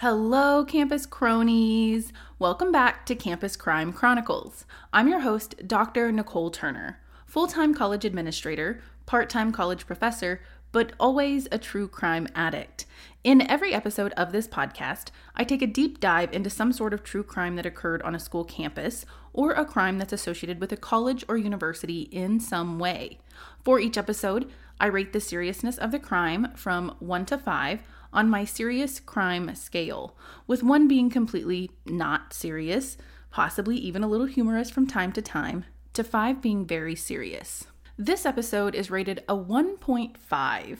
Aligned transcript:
Hello, 0.00 0.64
campus 0.64 1.06
cronies. 1.06 2.12
Welcome 2.38 2.70
back 2.70 3.04
to 3.06 3.16
Campus 3.16 3.56
Crime 3.56 3.92
Chronicles. 3.92 4.64
I'm 4.92 5.08
your 5.08 5.18
host, 5.18 5.66
Dr. 5.66 6.12
Nicole 6.12 6.52
Turner, 6.52 7.00
full 7.26 7.48
time 7.48 7.74
college 7.74 8.04
administrator, 8.04 8.80
part 9.06 9.28
time 9.28 9.50
college 9.50 9.88
professor, 9.88 10.40
but 10.70 10.92
always 11.00 11.48
a 11.50 11.58
true 11.58 11.88
crime 11.88 12.28
addict. 12.36 12.86
In 13.24 13.42
every 13.50 13.74
episode 13.74 14.12
of 14.12 14.30
this 14.30 14.46
podcast, 14.46 15.08
I 15.34 15.42
take 15.42 15.62
a 15.62 15.66
deep 15.66 15.98
dive 15.98 16.32
into 16.32 16.48
some 16.48 16.72
sort 16.72 16.94
of 16.94 17.02
true 17.02 17.24
crime 17.24 17.56
that 17.56 17.66
occurred 17.66 18.02
on 18.02 18.14
a 18.14 18.20
school 18.20 18.44
campus 18.44 19.04
or 19.32 19.50
a 19.50 19.64
crime 19.64 19.98
that's 19.98 20.12
associated 20.12 20.60
with 20.60 20.70
a 20.70 20.76
college 20.76 21.24
or 21.28 21.36
university 21.36 22.02
in 22.02 22.38
some 22.38 22.78
way. 22.78 23.18
For 23.64 23.80
each 23.80 23.98
episode, 23.98 24.48
I 24.78 24.86
rate 24.86 25.12
the 25.12 25.18
seriousness 25.18 25.76
of 25.76 25.90
the 25.90 25.98
crime 25.98 26.52
from 26.54 26.94
1 27.00 27.26
to 27.26 27.38
5 27.38 27.80
on 28.12 28.30
my 28.30 28.44
serious 28.44 29.00
crime 29.00 29.54
scale, 29.54 30.16
with 30.46 30.62
1 30.62 30.88
being 30.88 31.10
completely 31.10 31.70
not 31.86 32.32
serious, 32.32 32.96
possibly 33.30 33.76
even 33.76 34.02
a 34.02 34.08
little 34.08 34.26
humorous 34.26 34.70
from 34.70 34.86
time 34.86 35.12
to 35.12 35.22
time, 35.22 35.64
to 35.92 36.02
5 36.02 36.40
being 36.40 36.66
very 36.66 36.94
serious. 36.94 37.66
This 37.96 38.24
episode 38.24 38.74
is 38.74 38.90
rated 38.90 39.24
a 39.28 39.36
1.5. 39.36 40.78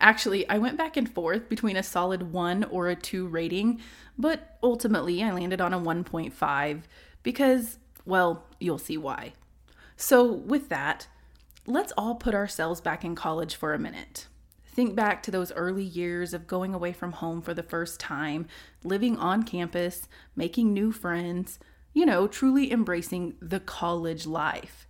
Actually, 0.00 0.48
I 0.48 0.58
went 0.58 0.78
back 0.78 0.96
and 0.96 1.08
forth 1.08 1.48
between 1.48 1.76
a 1.76 1.82
solid 1.82 2.32
1 2.32 2.64
or 2.64 2.88
a 2.88 2.96
2 2.96 3.26
rating, 3.28 3.80
but 4.18 4.58
ultimately 4.62 5.22
I 5.22 5.32
landed 5.32 5.60
on 5.60 5.72
a 5.72 5.78
1.5 5.78 6.82
because, 7.22 7.78
well, 8.04 8.46
you'll 8.58 8.78
see 8.78 8.96
why. 8.96 9.34
So, 9.96 10.24
with 10.24 10.70
that, 10.70 11.06
let's 11.66 11.92
all 11.96 12.14
put 12.14 12.34
ourselves 12.34 12.80
back 12.80 13.04
in 13.04 13.14
college 13.14 13.54
for 13.54 13.74
a 13.74 13.78
minute. 13.78 14.26
Think 14.72 14.94
back 14.94 15.22
to 15.24 15.30
those 15.32 15.52
early 15.52 15.82
years 15.82 16.32
of 16.32 16.46
going 16.46 16.74
away 16.74 16.92
from 16.92 17.12
home 17.12 17.42
for 17.42 17.54
the 17.54 17.62
first 17.62 17.98
time, 17.98 18.46
living 18.84 19.16
on 19.18 19.42
campus, 19.42 20.06
making 20.36 20.72
new 20.72 20.92
friends, 20.92 21.58
you 21.92 22.06
know, 22.06 22.28
truly 22.28 22.70
embracing 22.70 23.34
the 23.40 23.58
college 23.58 24.26
life. 24.26 24.86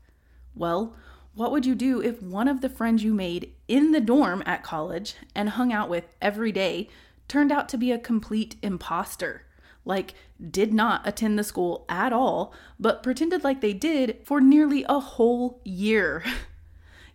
Well, 0.55 0.95
what 1.34 1.50
would 1.50 1.64
you 1.64 1.75
do 1.75 2.03
if 2.03 2.22
one 2.22 2.47
of 2.47 2.61
the 2.61 2.69
friends 2.69 3.03
you 3.03 3.14
made 3.14 3.55
in 3.69 3.92
the 3.92 4.00
dorm 4.00 4.42
at 4.45 4.62
college 4.62 5.14
and 5.34 5.50
hung 5.50 5.72
out 5.72 5.89
with 5.89 6.15
every 6.20 6.53
day 6.53 6.89
turned 7.27 7.50
out 7.50 7.69
to 7.70 7.78
be 7.78 7.91
a 7.91 7.98
complete 7.98 8.56
imposter? 8.62 9.47
Like, 9.87 10.12
did 10.50 10.75
not 10.75 11.09
attend 11.09 11.39
the 11.39 11.44
school 11.44 11.87
at 11.89 12.12
all, 12.12 12.53
but 12.78 13.03
pretended 13.03 13.44
like 13.44 13.62
they 13.62 13.72
did 13.72 14.19
for 14.25 14.41
nearly 14.41 14.84
a 14.89 15.00
whole 15.00 15.62
year. 15.65 16.22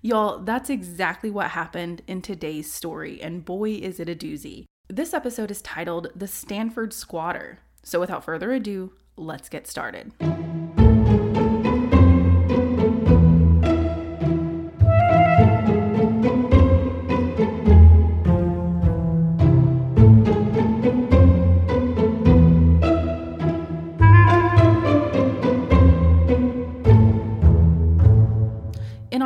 Y'all, 0.05 0.37
that's 0.37 0.69
exactly 0.69 1.31
what 1.31 1.49
happened 1.49 2.03
in 2.05 2.21
today's 2.21 2.71
story, 2.71 3.19
and 3.23 3.43
boy, 3.43 3.71
is 3.71 3.99
it 3.99 4.07
a 4.07 4.13
doozy. 4.13 4.65
This 4.87 5.15
episode 5.15 5.49
is 5.49 5.63
titled 5.63 6.09
The 6.15 6.27
Stanford 6.27 6.93
Squatter. 6.93 7.57
So, 7.81 7.99
without 7.99 8.23
further 8.23 8.51
ado, 8.51 8.93
let's 9.17 9.49
get 9.49 9.65
started. 9.65 10.11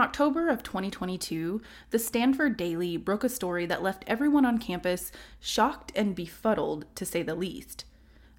October 0.09 0.49
of 0.49 0.63
2022, 0.63 1.61
the 1.91 1.99
Stanford 1.99 2.57
Daily 2.57 2.97
broke 2.97 3.23
a 3.23 3.29
story 3.29 3.67
that 3.67 3.83
left 3.83 4.03
everyone 4.07 4.43
on 4.43 4.57
campus 4.57 5.11
shocked 5.39 5.91
and 5.95 6.15
befuddled, 6.15 6.85
to 6.95 7.05
say 7.05 7.21
the 7.21 7.35
least. 7.35 7.85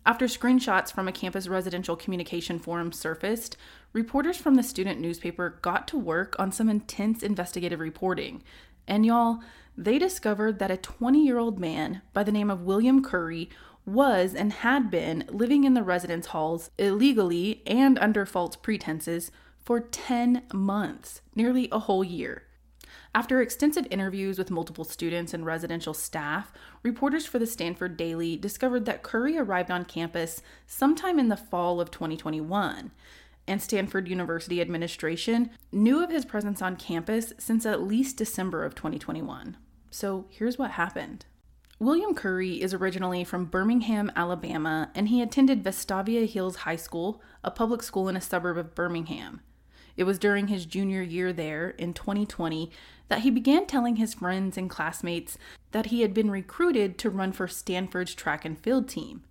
After 0.05 0.27
screenshots 0.27 0.93
from 0.93 1.07
a 1.07 1.13
campus 1.13 1.47
residential 1.47 1.95
communication 1.95 2.59
forum 2.59 2.91
surfaced, 2.91 3.57
reporters 3.93 4.37
from 4.37 4.57
the 4.57 4.65
student 4.65 4.99
newspaper 4.99 5.61
got 5.63 5.87
to 5.87 5.97
work 5.97 6.35
on 6.41 6.51
some 6.51 6.69
intense 6.69 7.23
investigative 7.23 7.79
reporting. 7.79 8.43
And 8.89 9.07
y'all, 9.07 9.39
they 9.79 9.97
discovered 9.97 10.59
that 10.59 10.73
a 10.73 10.77
20 10.77 11.25
year 11.25 11.39
old 11.39 11.61
man 11.61 12.03
by 12.13 12.25
the 12.25 12.33
name 12.33 12.51
of 12.51 12.63
William 12.63 13.01
Curry 13.01 13.49
was 13.87 14.35
and 14.35 14.53
had 14.53 14.91
been 14.91 15.25
living 15.29 15.63
in 15.63 15.75
the 15.75 15.85
residence 15.85 16.27
halls 16.27 16.73
illegally 16.79 17.63
and 17.65 17.97
under 18.01 18.27
false 18.27 18.57
pretenses 18.57 19.31
for 19.71 19.79
10 19.79 20.43
months, 20.53 21.21
nearly 21.37 21.69
a 21.71 21.79
whole 21.79 22.03
year. 22.03 22.43
After 23.15 23.41
extensive 23.41 23.87
interviews 23.89 24.37
with 24.37 24.51
multiple 24.51 24.83
students 24.83 25.33
and 25.33 25.47
residential 25.47 25.95
staff, 25.95 26.53
reporters 26.83 27.25
for 27.25 27.39
the 27.39 27.47
Stanford 27.47 27.97
Daily 27.97 28.37
discovered 28.37 28.85
that 28.87 29.05
Curry 29.05 29.39
arrived 29.39 29.71
on 29.71 29.85
campus 29.85 30.43
sometime 30.67 31.21
in 31.21 31.29
the 31.29 31.37
fall 31.37 31.81
of 31.81 31.93
2021, 31.93 32.91
and 33.47 33.63
Stanford 33.63 34.09
University 34.09 34.61
administration 34.61 35.51
knew 35.71 36.03
of 36.03 36.11
his 36.11 36.25
presence 36.25 36.61
on 36.61 36.75
campus 36.75 37.33
since 37.39 37.65
at 37.65 37.81
least 37.81 38.17
December 38.17 38.65
of 38.65 38.75
2021. 38.75 39.57
So 39.89 40.27
here's 40.31 40.59
what 40.59 40.73
happened. 40.73 41.27
William 41.79 42.13
Curry 42.13 42.61
is 42.61 42.75
originally 42.75 43.23
from 43.23 43.45
Birmingham, 43.45 44.11
Alabama, 44.17 44.91
and 44.97 45.11
he 45.11 45.23
attended 45.23 45.63
Vestavia 45.63 46.29
Hills 46.29 46.57
High 46.57 46.75
School, 46.75 47.23
a 47.45 47.53
public 47.53 47.85
school 47.85 48.09
in 48.09 48.17
a 48.17 48.21
suburb 48.21 48.59
of 48.59 48.75
Birmingham. 48.75 49.43
It 50.01 50.07
was 50.07 50.19
during 50.19 50.49
his 50.49 50.65
junior 50.65 51.03
year 51.03 51.31
there 51.31 51.75
in 51.77 51.93
2020 51.93 52.71
that 53.09 53.19
he 53.19 53.31
began 53.31 53.67
telling 53.67 53.97
his 53.97 54.15
friends 54.15 54.57
and 54.57 54.71
classmates 54.71 55.37
that 55.73 55.87
he 55.87 56.01
had 56.01 56.15
been 56.15 56.31
recruited 56.31 56.97
to 57.01 57.11
run 57.11 57.33
for 57.33 57.47
Stanford's 57.47 58.15
track 58.15 58.47
and 58.47 58.59
field 58.59 58.89
team. 58.89 59.25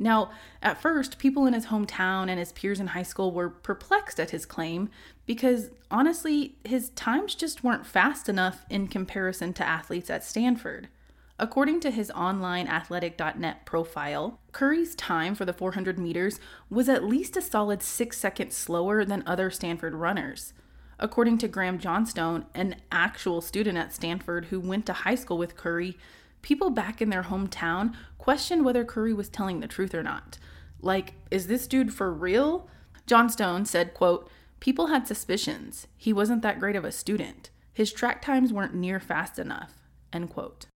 Now, 0.00 0.32
at 0.60 0.82
first, 0.82 1.20
people 1.20 1.46
in 1.46 1.54
his 1.54 1.66
hometown 1.66 2.28
and 2.28 2.40
his 2.40 2.50
peers 2.50 2.80
in 2.80 2.88
high 2.88 3.04
school 3.04 3.30
were 3.30 3.48
perplexed 3.48 4.18
at 4.18 4.30
his 4.30 4.44
claim 4.44 4.90
because 5.26 5.70
honestly, 5.92 6.56
his 6.64 6.90
times 6.90 7.36
just 7.36 7.62
weren't 7.62 7.86
fast 7.86 8.28
enough 8.28 8.66
in 8.68 8.88
comparison 8.88 9.52
to 9.52 9.64
athletes 9.64 10.10
at 10.10 10.24
Stanford. 10.24 10.88
According 11.38 11.80
to 11.80 11.90
his 11.90 12.10
online 12.12 12.66
athletic.net 12.66 13.66
profile, 13.66 14.40
Curry's 14.52 14.94
time 14.94 15.34
for 15.34 15.44
the 15.44 15.52
400 15.52 15.98
meters 15.98 16.40
was 16.70 16.88
at 16.88 17.04
least 17.04 17.36
a 17.36 17.42
solid 17.42 17.82
six 17.82 18.16
seconds 18.16 18.56
slower 18.56 19.04
than 19.04 19.22
other 19.26 19.50
Stanford 19.50 19.94
runners. 19.94 20.54
According 20.98 21.36
to 21.38 21.48
Graham 21.48 21.78
Johnstone, 21.78 22.46
an 22.54 22.76
actual 22.90 23.42
student 23.42 23.76
at 23.76 23.92
Stanford 23.92 24.46
who 24.46 24.58
went 24.58 24.86
to 24.86 24.94
high 24.94 25.14
school 25.14 25.36
with 25.36 25.56
Curry, 25.56 25.98
people 26.40 26.70
back 26.70 27.02
in 27.02 27.10
their 27.10 27.24
hometown 27.24 27.94
questioned 28.16 28.64
whether 28.64 28.84
Curry 28.84 29.12
was 29.12 29.28
telling 29.28 29.60
the 29.60 29.68
truth 29.68 29.94
or 29.94 30.02
not. 30.02 30.38
Like, 30.80 31.14
is 31.30 31.48
this 31.48 31.66
dude 31.66 31.92
for 31.92 32.10
real? 32.10 32.66
Johnstone 33.06 33.66
said, 33.66 33.92
quote, 33.92 34.30
People 34.58 34.86
had 34.86 35.06
suspicions. 35.06 35.86
He 35.98 36.14
wasn't 36.14 36.40
that 36.40 36.58
great 36.58 36.76
of 36.76 36.84
a 36.84 36.92
student. 36.92 37.50
His 37.74 37.92
track 37.92 38.22
times 38.22 38.54
weren't 38.54 38.74
near 38.74 38.98
fast 38.98 39.38
enough. 39.38 39.74
End 40.14 40.30
quote. 40.30 40.66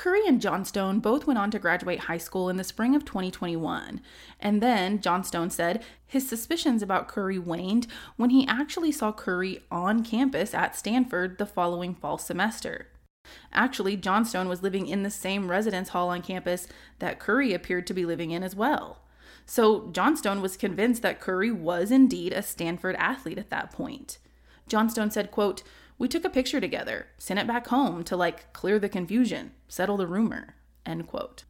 Curry 0.00 0.26
and 0.26 0.40
Johnstone 0.40 0.98
both 1.00 1.26
went 1.26 1.38
on 1.38 1.50
to 1.50 1.58
graduate 1.58 2.00
high 2.00 2.16
school 2.16 2.48
in 2.48 2.56
the 2.56 2.64
spring 2.64 2.94
of 2.94 3.04
2021. 3.04 4.00
And 4.40 4.62
then, 4.62 4.98
Johnstone 4.98 5.50
said, 5.50 5.84
his 6.06 6.26
suspicions 6.26 6.80
about 6.82 7.06
Curry 7.06 7.38
waned 7.38 7.86
when 8.16 8.30
he 8.30 8.46
actually 8.46 8.92
saw 8.92 9.12
Curry 9.12 9.62
on 9.70 10.02
campus 10.02 10.54
at 10.54 10.74
Stanford 10.74 11.36
the 11.36 11.44
following 11.44 11.94
fall 11.94 12.16
semester. 12.16 12.88
Actually, 13.52 13.94
Johnstone 13.94 14.48
was 14.48 14.62
living 14.62 14.86
in 14.86 15.02
the 15.02 15.10
same 15.10 15.50
residence 15.50 15.90
hall 15.90 16.08
on 16.08 16.22
campus 16.22 16.66
that 16.98 17.20
Curry 17.20 17.52
appeared 17.52 17.86
to 17.88 17.92
be 17.92 18.06
living 18.06 18.30
in 18.30 18.42
as 18.42 18.56
well. 18.56 19.02
So, 19.44 19.90
Johnstone 19.92 20.40
was 20.40 20.56
convinced 20.56 21.02
that 21.02 21.20
Curry 21.20 21.52
was 21.52 21.90
indeed 21.90 22.32
a 22.32 22.40
Stanford 22.40 22.96
athlete 22.96 23.36
at 23.36 23.50
that 23.50 23.70
point. 23.70 24.16
Johnstone 24.66 25.10
said, 25.10 25.30
quote, 25.30 25.62
we 26.00 26.08
took 26.08 26.24
a 26.24 26.30
picture 26.30 26.62
together, 26.62 27.08
sent 27.18 27.38
it 27.38 27.46
back 27.46 27.66
home 27.66 28.02
to 28.02 28.16
like 28.16 28.54
clear 28.54 28.78
the 28.78 28.88
confusion, 28.88 29.52
settle 29.68 29.98
the 29.98 30.06
rumor. 30.06 30.54
End 30.86 31.06
quote. 31.06 31.44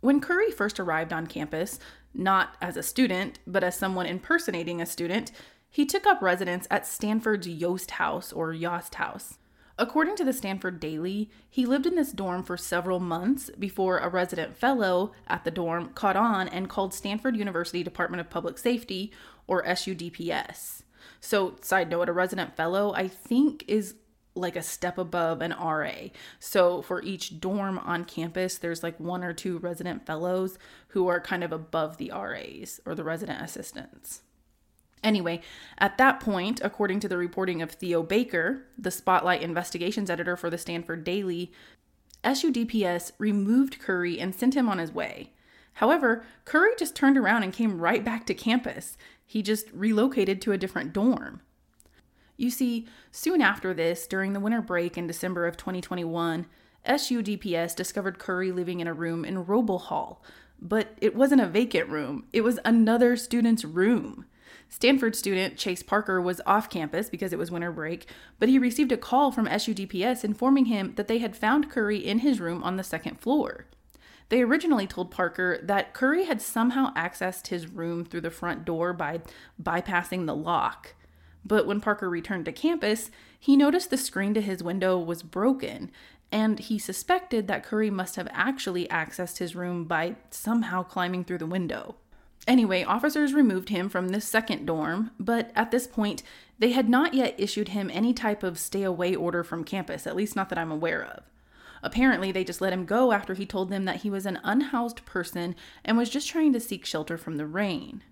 When 0.00 0.20
Curry 0.20 0.52
first 0.52 0.78
arrived 0.78 1.12
on 1.12 1.26
campus, 1.26 1.80
not 2.14 2.54
as 2.62 2.76
a 2.76 2.84
student, 2.84 3.40
but 3.48 3.64
as 3.64 3.76
someone 3.76 4.06
impersonating 4.06 4.80
a 4.80 4.86
student, 4.86 5.32
he 5.68 5.84
took 5.84 6.06
up 6.06 6.22
residence 6.22 6.68
at 6.70 6.86
Stanford's 6.86 7.48
Yost 7.48 7.90
House 7.90 8.32
or 8.32 8.52
Yost 8.52 8.94
House. 8.94 9.38
According 9.76 10.14
to 10.16 10.24
the 10.24 10.32
Stanford 10.32 10.78
Daily, 10.78 11.28
he 11.50 11.66
lived 11.66 11.84
in 11.84 11.96
this 11.96 12.12
dorm 12.12 12.44
for 12.44 12.56
several 12.56 13.00
months 13.00 13.50
before 13.58 13.98
a 13.98 14.08
resident 14.08 14.56
fellow 14.56 15.14
at 15.26 15.42
the 15.42 15.50
dorm 15.50 15.90
caught 15.94 16.16
on 16.16 16.46
and 16.46 16.68
called 16.68 16.94
Stanford 16.94 17.36
University 17.36 17.82
Department 17.82 18.20
of 18.20 18.30
Public 18.30 18.56
Safety, 18.56 19.12
or 19.48 19.64
SUDPS. 19.64 20.82
So, 21.20 21.56
side 21.60 21.90
note, 21.90 22.08
a 22.08 22.12
resident 22.12 22.56
fellow, 22.56 22.92
I 22.94 23.08
think, 23.08 23.64
is 23.68 23.94
like 24.34 24.56
a 24.56 24.62
step 24.62 24.98
above 24.98 25.40
an 25.40 25.52
RA. 25.52 26.08
So, 26.38 26.82
for 26.82 27.02
each 27.02 27.40
dorm 27.40 27.78
on 27.78 28.04
campus, 28.04 28.58
there's 28.58 28.82
like 28.82 29.00
one 29.00 29.24
or 29.24 29.32
two 29.32 29.58
resident 29.58 30.06
fellows 30.06 30.58
who 30.88 31.08
are 31.08 31.20
kind 31.20 31.42
of 31.42 31.52
above 31.52 31.96
the 31.96 32.10
RAs 32.10 32.80
or 32.84 32.94
the 32.94 33.04
resident 33.04 33.42
assistants. 33.42 34.22
Anyway, 35.02 35.40
at 35.78 35.98
that 35.98 36.20
point, 36.20 36.60
according 36.64 37.00
to 37.00 37.08
the 37.08 37.16
reporting 37.16 37.62
of 37.62 37.70
Theo 37.70 38.02
Baker, 38.02 38.66
the 38.76 38.90
Spotlight 38.90 39.42
investigations 39.42 40.10
editor 40.10 40.36
for 40.36 40.50
the 40.50 40.58
Stanford 40.58 41.04
Daily, 41.04 41.52
SUDPS 42.24 43.12
removed 43.18 43.78
Curry 43.78 44.18
and 44.18 44.34
sent 44.34 44.56
him 44.56 44.68
on 44.68 44.78
his 44.78 44.92
way. 44.92 45.32
However, 45.74 46.24
Curry 46.44 46.72
just 46.78 46.96
turned 46.96 47.18
around 47.18 47.42
and 47.42 47.52
came 47.52 47.78
right 47.78 48.04
back 48.04 48.26
to 48.26 48.34
campus. 48.34 48.96
He 49.26 49.42
just 49.42 49.66
relocated 49.72 50.40
to 50.42 50.52
a 50.52 50.58
different 50.58 50.92
dorm. 50.92 51.42
You 52.36 52.50
see, 52.50 52.86
soon 53.10 53.42
after 53.42 53.74
this, 53.74 54.06
during 54.06 54.32
the 54.32 54.40
winter 54.40 54.62
break 54.62 54.96
in 54.96 55.06
December 55.06 55.46
of 55.46 55.56
2021, 55.56 56.46
SUDPS 56.86 57.74
discovered 57.74 58.18
Curry 58.18 58.52
living 58.52 58.80
in 58.80 58.86
a 58.86 58.94
room 58.94 59.24
in 59.24 59.44
Roble 59.44 59.80
Hall, 59.80 60.22
but 60.60 60.96
it 61.00 61.16
wasn't 61.16 61.40
a 61.40 61.46
vacant 61.46 61.88
room, 61.88 62.26
it 62.32 62.42
was 62.42 62.60
another 62.64 63.16
student's 63.16 63.64
room. 63.64 64.26
Stanford 64.68 65.14
student 65.14 65.56
Chase 65.56 65.82
Parker 65.82 66.20
was 66.20 66.40
off 66.46 66.70
campus 66.70 67.08
because 67.08 67.32
it 67.32 67.38
was 67.38 67.50
winter 67.50 67.72
break, 67.72 68.08
but 68.38 68.48
he 68.48 68.58
received 68.58 68.92
a 68.92 68.96
call 68.96 69.30
from 69.30 69.46
SUDPS 69.46 70.24
informing 70.24 70.66
him 70.66 70.94
that 70.96 71.08
they 71.08 71.18
had 71.18 71.36
found 71.36 71.70
Curry 71.70 71.98
in 71.98 72.20
his 72.20 72.40
room 72.40 72.62
on 72.62 72.76
the 72.76 72.84
second 72.84 73.18
floor. 73.20 73.66
They 74.28 74.42
originally 74.42 74.86
told 74.86 75.10
Parker 75.10 75.58
that 75.62 75.94
Curry 75.94 76.24
had 76.24 76.42
somehow 76.42 76.92
accessed 76.94 77.48
his 77.48 77.68
room 77.68 78.04
through 78.04 78.22
the 78.22 78.30
front 78.30 78.64
door 78.64 78.92
by 78.92 79.20
bypassing 79.62 80.26
the 80.26 80.34
lock. 80.34 80.94
But 81.44 81.66
when 81.66 81.80
Parker 81.80 82.10
returned 82.10 82.44
to 82.46 82.52
campus, 82.52 83.10
he 83.38 83.56
noticed 83.56 83.90
the 83.90 83.96
screen 83.96 84.34
to 84.34 84.40
his 84.40 84.64
window 84.64 84.98
was 84.98 85.22
broken, 85.22 85.92
and 86.32 86.58
he 86.58 86.78
suspected 86.78 87.46
that 87.46 87.62
Curry 87.62 87.88
must 87.88 88.16
have 88.16 88.26
actually 88.32 88.88
accessed 88.88 89.38
his 89.38 89.54
room 89.54 89.84
by 89.84 90.16
somehow 90.30 90.82
climbing 90.82 91.24
through 91.24 91.38
the 91.38 91.46
window. 91.46 91.94
Anyway, 92.48 92.82
officers 92.82 93.32
removed 93.32 93.68
him 93.68 93.88
from 93.88 94.08
this 94.08 94.24
second 94.24 94.66
dorm, 94.66 95.12
but 95.20 95.52
at 95.54 95.70
this 95.70 95.86
point, 95.86 96.24
they 96.58 96.72
had 96.72 96.88
not 96.88 97.14
yet 97.14 97.34
issued 97.38 97.68
him 97.68 97.90
any 97.92 98.12
type 98.12 98.42
of 98.42 98.58
stay 98.58 98.82
away 98.82 99.14
order 99.14 99.44
from 99.44 99.62
campus, 99.62 100.06
at 100.06 100.16
least 100.16 100.34
not 100.34 100.48
that 100.48 100.58
I'm 100.58 100.72
aware 100.72 101.04
of. 101.04 101.22
Apparently, 101.82 102.32
they 102.32 102.44
just 102.44 102.60
let 102.60 102.72
him 102.72 102.84
go 102.84 103.12
after 103.12 103.34
he 103.34 103.46
told 103.46 103.70
them 103.70 103.84
that 103.84 104.02
he 104.02 104.10
was 104.10 104.26
an 104.26 104.40
unhoused 104.44 105.04
person 105.04 105.54
and 105.84 105.96
was 105.96 106.10
just 106.10 106.28
trying 106.28 106.52
to 106.52 106.60
seek 106.60 106.84
shelter 106.84 107.16
from 107.16 107.36
the 107.36 107.46
rain. 107.46 108.02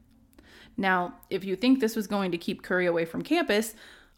Now, 0.76 1.14
if 1.30 1.44
you 1.44 1.56
think 1.56 1.80
this 1.80 1.96
was 1.96 2.06
going 2.06 2.30
to 2.32 2.38
keep 2.38 2.62
Curry 2.62 2.86
away 2.86 3.04
from 3.04 3.22
campus, 3.22 3.74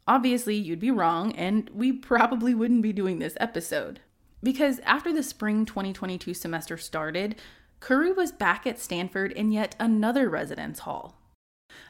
obviously 0.06 0.54
you'd 0.54 0.80
be 0.80 0.90
wrong, 0.90 1.32
and 1.32 1.70
we 1.72 1.92
probably 1.92 2.54
wouldn't 2.54 2.82
be 2.82 2.92
doing 2.92 3.18
this 3.18 3.36
episode. 3.40 4.00
Because 4.42 4.80
after 4.80 5.12
the 5.12 5.22
spring 5.22 5.64
2022 5.64 6.34
semester 6.34 6.76
started, 6.76 7.36
Curry 7.80 8.12
was 8.12 8.32
back 8.32 8.66
at 8.66 8.78
Stanford 8.78 9.32
in 9.32 9.52
yet 9.52 9.76
another 9.78 10.28
residence 10.28 10.80
hall. 10.80 11.18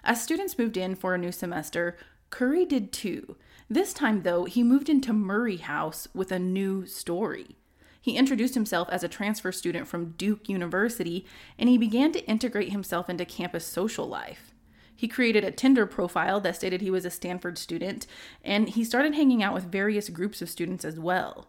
As 0.03 0.23
students 0.23 0.59
moved 0.59 0.77
in 0.77 0.95
for 0.95 1.15
a 1.15 1.19
new 1.19 1.33
semester, 1.33 1.97
Curry 2.31 2.65
did 2.65 2.93
too. 2.93 3.37
This 3.69 3.93
time, 3.93 4.23
though, 4.23 4.45
he 4.45 4.63
moved 4.63 4.89
into 4.89 5.13
Murray 5.13 5.57
House 5.57 6.09
with 6.15 6.31
a 6.31 6.39
new 6.39 6.87
story. 6.87 7.57
He 8.01 8.17
introduced 8.17 8.55
himself 8.55 8.89
as 8.91 9.03
a 9.03 9.09
transfer 9.09 9.51
student 9.51 9.89
from 9.89 10.13
Duke 10.13 10.49
University 10.49 11.27
and 11.59 11.69
he 11.69 11.77
began 11.77 12.13
to 12.13 12.25
integrate 12.27 12.71
himself 12.71 13.11
into 13.11 13.25
campus 13.25 13.67
social 13.67 14.07
life. 14.07 14.55
He 14.95 15.09
created 15.09 15.45
a 15.45 15.51
Tinder 15.51 15.87
profile 15.87 16.41
that 16.41 16.57
stated 16.57 16.81
he 16.81 16.91
was 16.91 17.05
a 17.05 17.11
Stanford 17.11 17.59
student, 17.59 18.07
and 18.43 18.71
he 18.71 18.83
started 18.83 19.15
hanging 19.15 19.43
out 19.43 19.53
with 19.53 19.71
various 19.71 20.09
groups 20.09 20.41
of 20.41 20.49
students 20.49 20.85
as 20.85 20.99
well. 20.99 21.49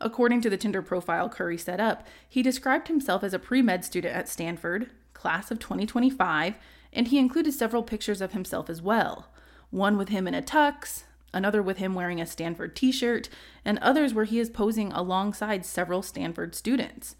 According 0.00 0.42
to 0.42 0.50
the 0.50 0.58
Tinder 0.58 0.82
profile 0.82 1.28
Curry 1.28 1.56
set 1.56 1.80
up, 1.80 2.06
he 2.28 2.42
described 2.42 2.88
himself 2.88 3.24
as 3.24 3.32
a 3.32 3.38
pre 3.38 3.62
med 3.62 3.84
student 3.84 4.14
at 4.14 4.28
Stanford, 4.28 4.90
class 5.14 5.50
of 5.50 5.58
2025, 5.58 6.56
and 6.92 7.08
he 7.08 7.18
included 7.18 7.54
several 7.54 7.82
pictures 7.82 8.20
of 8.20 8.32
himself 8.32 8.68
as 8.68 8.82
well. 8.82 9.28
One 9.72 9.96
with 9.96 10.10
him 10.10 10.28
in 10.28 10.34
a 10.34 10.42
tux, 10.42 11.04
another 11.32 11.62
with 11.62 11.78
him 11.78 11.94
wearing 11.94 12.20
a 12.20 12.26
Stanford 12.26 12.76
t 12.76 12.92
shirt, 12.92 13.30
and 13.64 13.78
others 13.78 14.12
where 14.12 14.26
he 14.26 14.38
is 14.38 14.50
posing 14.50 14.92
alongside 14.92 15.64
several 15.64 16.02
Stanford 16.02 16.54
students. 16.54 17.16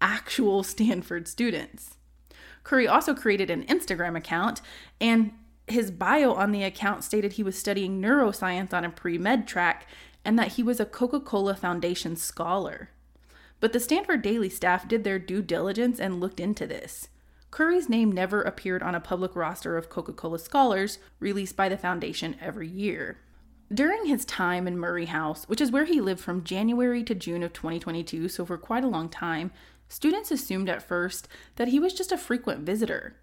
Actual 0.00 0.62
Stanford 0.64 1.28
students. 1.28 1.98
Curry 2.64 2.88
also 2.88 3.14
created 3.14 3.50
an 3.50 3.66
Instagram 3.66 4.16
account, 4.16 4.62
and 5.02 5.32
his 5.66 5.90
bio 5.90 6.32
on 6.32 6.50
the 6.50 6.62
account 6.64 7.04
stated 7.04 7.34
he 7.34 7.42
was 7.42 7.58
studying 7.58 8.00
neuroscience 8.00 8.72
on 8.72 8.86
a 8.86 8.90
pre 8.90 9.18
med 9.18 9.46
track 9.46 9.86
and 10.24 10.38
that 10.38 10.52
he 10.52 10.62
was 10.62 10.80
a 10.80 10.86
Coca 10.86 11.20
Cola 11.20 11.54
Foundation 11.54 12.16
scholar. 12.16 12.88
But 13.60 13.74
the 13.74 13.80
Stanford 13.80 14.22
Daily 14.22 14.48
staff 14.48 14.88
did 14.88 15.04
their 15.04 15.18
due 15.18 15.42
diligence 15.42 16.00
and 16.00 16.20
looked 16.20 16.40
into 16.40 16.66
this. 16.66 17.08
Curry's 17.52 17.86
name 17.86 18.10
never 18.10 18.40
appeared 18.40 18.82
on 18.82 18.94
a 18.94 19.00
public 19.00 19.36
roster 19.36 19.76
of 19.76 19.90
Coca 19.90 20.14
Cola 20.14 20.38
scholars 20.38 20.98
released 21.20 21.54
by 21.54 21.68
the 21.68 21.76
foundation 21.76 22.34
every 22.40 22.66
year. 22.66 23.18
During 23.72 24.06
his 24.06 24.24
time 24.24 24.66
in 24.66 24.78
Murray 24.78 25.04
House, 25.04 25.44
which 25.44 25.60
is 25.60 25.70
where 25.70 25.84
he 25.84 26.00
lived 26.00 26.20
from 26.20 26.44
January 26.44 27.04
to 27.04 27.14
June 27.14 27.42
of 27.42 27.52
2022, 27.52 28.30
so 28.30 28.46
for 28.46 28.56
quite 28.56 28.84
a 28.84 28.88
long 28.88 29.10
time, 29.10 29.52
students 29.86 30.30
assumed 30.30 30.70
at 30.70 30.82
first 30.82 31.28
that 31.56 31.68
he 31.68 31.78
was 31.78 31.92
just 31.92 32.10
a 32.10 32.16
frequent 32.16 32.60
visitor. 32.60 33.16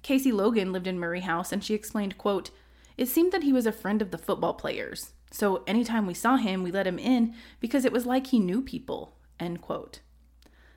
Casey 0.00 0.32
Logan 0.32 0.72
lived 0.72 0.86
in 0.86 0.98
Murray 0.98 1.20
House 1.20 1.52
and 1.52 1.62
she 1.62 1.74
explained, 1.74 2.16
quote, 2.16 2.50
"It 2.96 3.08
seemed 3.08 3.32
that 3.32 3.42
he 3.42 3.52
was 3.52 3.66
a 3.66 3.72
friend 3.72 4.00
of 4.00 4.12
the 4.12 4.18
football 4.18 4.54
players. 4.54 5.12
So 5.30 5.62
anytime 5.66 6.06
we 6.06 6.14
saw 6.14 6.36
him, 6.36 6.62
we 6.62 6.72
let 6.72 6.86
him 6.86 6.98
in 6.98 7.34
because 7.60 7.84
it 7.84 7.92
was 7.92 8.06
like 8.06 8.28
he 8.28 8.38
knew 8.38 8.62
people. 8.62 9.18
End 9.38 9.60
quote. 9.60 10.00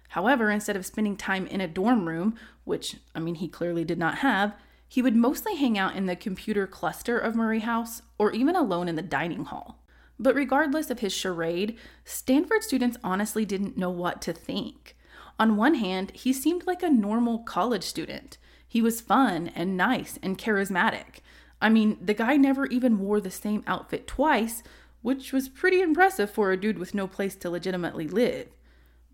However, 0.10 0.50
instead 0.50 0.76
of 0.76 0.86
spending 0.86 1.18
time 1.18 1.48
in 1.48 1.62
a 1.62 1.68
dorm 1.68 2.08
room, 2.08 2.36
which, 2.64 2.98
I 3.14 3.20
mean, 3.20 3.36
he 3.36 3.48
clearly 3.48 3.84
did 3.84 3.98
not 3.98 4.20
have, 4.20 4.56
he 4.88 5.02
would 5.02 5.16
mostly 5.16 5.56
hang 5.56 5.78
out 5.78 5.96
in 5.96 6.06
the 6.06 6.16
computer 6.16 6.66
cluster 6.66 7.18
of 7.18 7.36
Murray 7.36 7.60
House 7.60 8.02
or 8.18 8.32
even 8.32 8.56
alone 8.56 8.88
in 8.88 8.96
the 8.96 9.02
dining 9.02 9.46
hall. 9.46 9.84
But 10.20 10.36
regardless 10.36 10.90
of 10.90 11.00
his 11.00 11.14
charade, 11.14 11.78
Stanford 12.06 12.64
students 12.64 12.98
honestly 13.04 13.46
didn't 13.46 13.78
know 13.78 13.90
what 13.90 14.22
to 14.24 14.34
think. 14.34 14.96
On 15.40 15.58
one 15.58 15.76
hand, 15.76 16.12
he 16.12 16.34
seemed 16.34 16.66
like 16.66 16.82
a 16.82 16.90
normal 16.90 17.40
college 17.40 17.84
student. 17.84 18.38
He 18.68 18.82
was 18.82 19.02
fun 19.02 19.52
and 19.56 19.78
nice 19.78 20.18
and 20.24 20.38
charismatic. 20.38 21.20
I 21.62 21.70
mean, 21.70 21.98
the 22.02 22.14
guy 22.14 22.38
never 22.38 22.66
even 22.68 23.00
wore 23.00 23.22
the 23.22 23.32
same 23.32 23.64
outfit 23.68 24.08
twice, 24.08 24.64
which 25.02 25.32
was 25.32 25.50
pretty 25.50 25.82
impressive 25.82 26.32
for 26.32 26.52
a 26.52 26.58
dude 26.58 26.80
with 26.80 26.96
no 26.96 27.08
place 27.08 27.36
to 27.36 27.50
legitimately 27.50 28.08
live. 28.08 28.48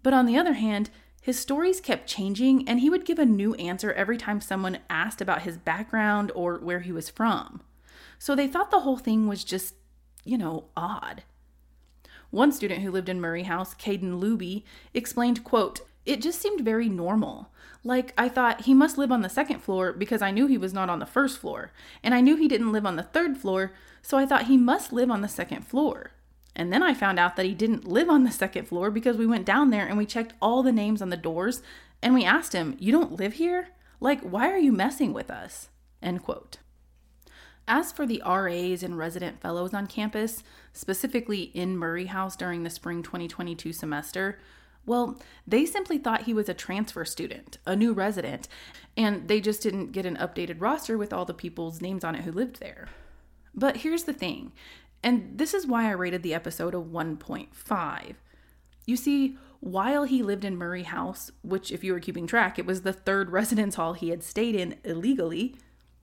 But 0.03 0.13
on 0.13 0.25
the 0.25 0.37
other 0.37 0.53
hand, 0.53 0.89
his 1.21 1.39
stories 1.39 1.79
kept 1.79 2.05
changing, 2.05 2.67
and 2.67 2.81
he 2.81 2.89
would 2.89 3.05
give 3.05 3.17
a 3.17 3.25
new 3.25 3.55
answer 3.55 3.93
every 3.93 4.17
time 4.17 4.41
someone 4.41 4.79
asked 4.89 5.21
about 5.21 5.43
his 5.43 5.57
background 5.57 6.31
or 6.35 6.59
where 6.59 6.81
he 6.81 6.91
was 6.91 7.09
from. 7.09 7.61
So 8.19 8.35
they 8.35 8.47
thought 8.47 8.71
the 8.71 8.81
whole 8.81 8.97
thing 8.97 9.27
was 9.27 9.45
just, 9.45 9.75
you 10.25 10.37
know, 10.37 10.65
odd. 10.75 11.23
One 12.29 12.51
student 12.51 12.81
who 12.81 12.91
lived 12.91 13.07
in 13.07 13.21
Murray 13.21 13.43
House, 13.43 13.73
Caden 13.73 14.19
Luby, 14.19 14.63
explained, 14.93 15.45
quote, 15.45 15.81
It 16.05 16.21
just 16.21 16.41
seemed 16.41 16.61
very 16.61 16.89
normal. 16.89 17.49
Like, 17.85 18.13
I 18.17 18.27
thought 18.27 18.61
he 18.61 18.73
must 18.73 18.97
live 18.97 19.11
on 19.11 19.21
the 19.21 19.29
second 19.29 19.59
floor 19.59 19.93
because 19.93 20.21
I 20.21 20.31
knew 20.31 20.47
he 20.47 20.57
was 20.57 20.73
not 20.73 20.89
on 20.89 20.99
the 20.99 21.05
first 21.05 21.37
floor, 21.37 21.71
and 22.03 22.13
I 22.13 22.19
knew 22.19 22.35
he 22.35 22.47
didn't 22.49 22.71
live 22.71 22.85
on 22.85 22.97
the 22.97 23.03
third 23.03 23.37
floor, 23.37 23.71
so 24.01 24.17
I 24.17 24.25
thought 24.25 24.47
he 24.47 24.57
must 24.57 24.91
live 24.91 25.09
on 25.09 25.21
the 25.21 25.27
second 25.29 25.65
floor. 25.65 26.11
And 26.55 26.71
then 26.71 26.83
I 26.83 26.93
found 26.93 27.19
out 27.19 27.35
that 27.35 27.45
he 27.45 27.53
didn't 27.53 27.87
live 27.87 28.09
on 28.09 28.23
the 28.23 28.31
second 28.31 28.67
floor 28.67 28.91
because 28.91 29.17
we 29.17 29.25
went 29.25 29.45
down 29.45 29.71
there 29.71 29.87
and 29.87 29.97
we 29.97 30.05
checked 30.05 30.33
all 30.41 30.61
the 30.61 30.71
names 30.71 31.01
on 31.01 31.09
the 31.09 31.17
doors 31.17 31.61
and 32.01 32.13
we 32.13 32.25
asked 32.25 32.53
him, 32.53 32.75
You 32.79 32.91
don't 32.91 33.17
live 33.17 33.33
here? 33.33 33.69
Like, 33.99 34.21
why 34.21 34.51
are 34.51 34.57
you 34.57 34.71
messing 34.71 35.13
with 35.13 35.31
us? 35.31 35.69
End 36.01 36.21
quote. 36.23 36.57
As 37.67 37.93
for 37.93 38.05
the 38.05 38.21
RAs 38.25 38.83
and 38.83 38.97
resident 38.97 39.39
fellows 39.39 39.73
on 39.73 39.87
campus, 39.87 40.43
specifically 40.73 41.43
in 41.43 41.77
Murray 41.77 42.07
House 42.07 42.35
during 42.35 42.63
the 42.63 42.69
spring 42.69 43.01
2022 43.01 43.71
semester, 43.71 44.37
well, 44.85 45.17
they 45.47 45.65
simply 45.65 45.97
thought 45.97 46.23
he 46.23 46.33
was 46.33 46.49
a 46.49 46.53
transfer 46.53 47.05
student, 47.05 47.57
a 47.65 47.73
new 47.73 47.93
resident, 47.93 48.49
and 48.97 49.29
they 49.29 49.39
just 49.39 49.63
didn't 49.63 49.93
get 49.93 50.05
an 50.05 50.17
updated 50.17 50.59
roster 50.59 50.97
with 50.97 51.13
all 51.13 51.23
the 51.23 51.33
people's 51.33 51.81
names 51.81 52.03
on 52.03 52.15
it 52.15 52.25
who 52.25 52.33
lived 52.33 52.59
there. 52.59 52.89
But 53.55 53.77
here's 53.77 54.03
the 54.03 54.13
thing, 54.13 54.51
and 55.03 55.37
this 55.37 55.53
is 55.53 55.67
why 55.67 55.87
I 55.87 55.91
rated 55.91 56.23
the 56.23 56.33
episode 56.33 56.73
a 56.73 56.77
1.5. 56.77 58.15
You 58.85 58.97
see, 58.97 59.37
while 59.59 60.03
he 60.03 60.23
lived 60.23 60.43
in 60.43 60.57
Murray 60.57 60.83
House, 60.83 61.31
which, 61.41 61.71
if 61.71 61.83
you 61.83 61.93
were 61.93 61.99
keeping 61.99 62.27
track, 62.27 62.57
it 62.57 62.65
was 62.65 62.81
the 62.81 62.93
third 62.93 63.29
residence 63.31 63.75
hall 63.75 63.93
he 63.93 64.09
had 64.09 64.23
stayed 64.23 64.55
in 64.55 64.77
illegally. 64.83 65.55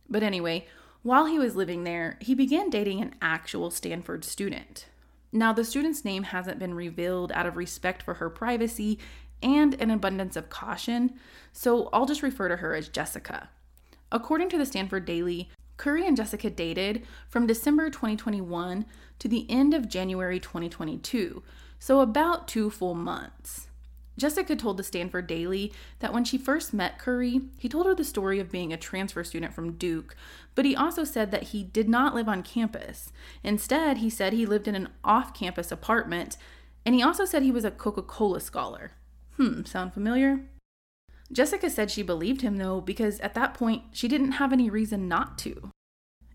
But 0.09 0.23
anyway, 0.23 0.67
while 1.03 1.27
he 1.27 1.39
was 1.39 1.57
living 1.57 1.85
there, 1.85 2.19
he 2.21 2.35
began 2.35 2.71
dating 2.71 3.01
an 3.01 3.15
actual 3.23 3.71
Stanford 3.71 4.25
student. 4.25 4.87
Now, 5.33 5.53
the 5.53 5.65
student's 5.65 6.05
name 6.05 6.25
hasn't 6.25 6.59
been 6.59 6.75
revealed 6.75 7.33
out 7.33 7.47
of 7.47 7.57
respect 7.57 8.03
for 8.03 8.15
her 8.15 8.29
privacy 8.29 8.99
and 9.43 9.81
an 9.81 9.91
abundance 9.91 10.37
of 10.37 10.51
caution, 10.51 11.15
so 11.53 11.89
I'll 11.93 12.07
just 12.07 12.23
refer 12.23 12.49
to 12.49 12.57
her 12.57 12.75
as 12.75 12.89
Jessica. 12.89 13.49
According 14.13 14.49
to 14.51 14.59
the 14.59 14.67
Stanford 14.67 15.05
Daily, 15.05 15.49
Curry 15.81 16.07
and 16.07 16.15
Jessica 16.15 16.51
dated 16.51 17.07
from 17.27 17.47
December 17.47 17.89
2021 17.89 18.85
to 19.19 19.29
the 19.29 19.47
end 19.49 19.73
of 19.73 19.89
January 19.89 20.39
2022, 20.39 21.43
so 21.79 22.01
about 22.01 22.47
two 22.47 22.69
full 22.69 22.93
months. 22.93 23.69
Jessica 24.19 24.55
told 24.57 24.77
the 24.77 24.83
Stanford 24.83 25.27
Daily 25.27 25.73
that 26.01 26.13
when 26.13 26.23
she 26.23 26.37
first 26.37 26.75
met 26.75 26.99
Curry, 26.99 27.41
he 27.57 27.67
told 27.67 27.87
her 27.87 27.95
the 27.95 28.05
story 28.05 28.39
of 28.39 28.53
being 28.53 28.75
a 28.75 28.77
transfer 28.77 29.25
student 29.25 29.55
from 29.55 29.79
Duke, 29.79 30.15
but 30.55 30.67
he 30.67 30.77
also 30.77 31.03
said 31.03 31.31
that 31.31 31.45
he 31.45 31.65
did 31.65 31.89
not 31.89 32.15
live 32.15 32.29
on 32.29 32.43
campus. 32.43 33.11
Instead, 33.43 33.97
he 33.97 34.11
said 34.11 34.35
he 34.35 34.45
lived 34.45 34.69
in 34.69 34.75
an 34.75 34.91
off 35.03 35.33
campus 35.33 35.73
apartment 35.73 36.37
And 36.85 36.95
he 36.95 37.03
also 37.03 37.25
said 37.25 37.43
he 37.43 37.53
was 37.53 37.65
a 37.65 37.71
Coca 37.71 38.03
Cola 38.03 38.41
scholar. 38.41 38.93
Hmm, 39.37 39.65
sound 39.65 39.95
familiar? 39.95 40.41
Jessica 41.33 41.71
said 41.71 41.91
she 41.91 42.03
believed 42.03 42.43
him, 42.43 42.57
though, 42.57 42.81
because 42.81 43.21
at 43.21 43.35
that 43.35 43.55
point 43.55 43.85
she 43.93 44.09
didn't 44.09 44.33
have 44.33 44.53
any 44.53 44.69
reason 44.69 45.09
not 45.09 45.39
to. 45.39 45.71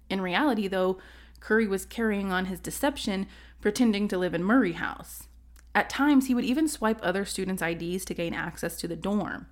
In 0.10 0.22
reality, 0.22 0.68
though, 0.68 0.98
Curry 1.40 1.68
was 1.68 1.86
carrying 1.86 2.32
on 2.32 2.46
his 2.46 2.60
deception, 2.60 3.28
pretending 3.62 4.08
to 4.08 4.18
live 4.18 4.34
in 4.34 4.44
Murray 4.44 4.74
House. 4.74 5.28
At 5.76 5.90
times, 5.90 6.28
he 6.28 6.34
would 6.34 6.46
even 6.46 6.68
swipe 6.68 7.00
other 7.04 7.26
students' 7.26 7.62
IDs 7.62 8.06
to 8.06 8.14
gain 8.14 8.34
access 8.34 8.78
to 8.78 8.88
the 8.88 8.96
dorm. 8.96 9.48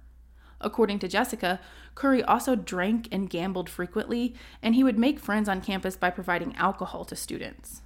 According 0.59 0.99
to 0.99 1.07
Jessica, 1.07 1.59
Curry 1.93 2.23
also 2.23 2.55
drank 2.55 3.09
and 3.11 3.29
gambled 3.29 3.69
frequently, 3.69 4.33
and 4.61 4.73
he 4.73 4.83
would 4.83 4.97
make 4.97 5.19
friends 5.19 5.47
on 5.47 5.61
campus 5.61 5.95
by 5.95 6.09
providing 6.09 6.55
alcohol 6.55 7.05
to 7.05 7.15
students. 7.15 7.82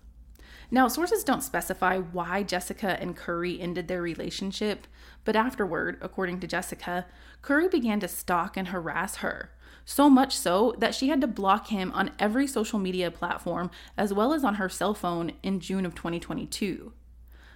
Now, 0.69 0.87
sources 0.87 1.23
don't 1.23 1.43
specify 1.43 1.97
why 1.97 2.43
Jessica 2.43 2.97
and 2.99 3.15
Curry 3.15 3.59
ended 3.59 3.87
their 3.87 4.01
relationship, 4.01 4.85
but 5.23 5.35
afterward, 5.35 5.97
according 6.01 6.41
to 6.41 6.47
Jessica, 6.47 7.05
Curry 7.41 7.69
began 7.69 7.99
to 8.01 8.07
stalk 8.07 8.57
and 8.57 8.67
harass 8.69 9.17
her. 9.17 9.51
So 9.85 10.09
much 10.09 10.35
so 10.35 10.75
that 10.79 10.93
she 10.93 11.07
had 11.07 11.21
to 11.21 11.27
block 11.27 11.67
him 11.67 11.93
on 11.93 12.11
every 12.19 12.45
social 12.45 12.77
media 12.79 13.09
platform 13.09 13.71
as 13.97 14.13
well 14.13 14.33
as 14.33 14.43
on 14.43 14.55
her 14.55 14.67
cell 14.67 14.93
phone 14.93 15.31
in 15.41 15.61
June 15.61 15.85
of 15.85 15.95
2022. 15.95 16.91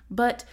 But, 0.10 0.46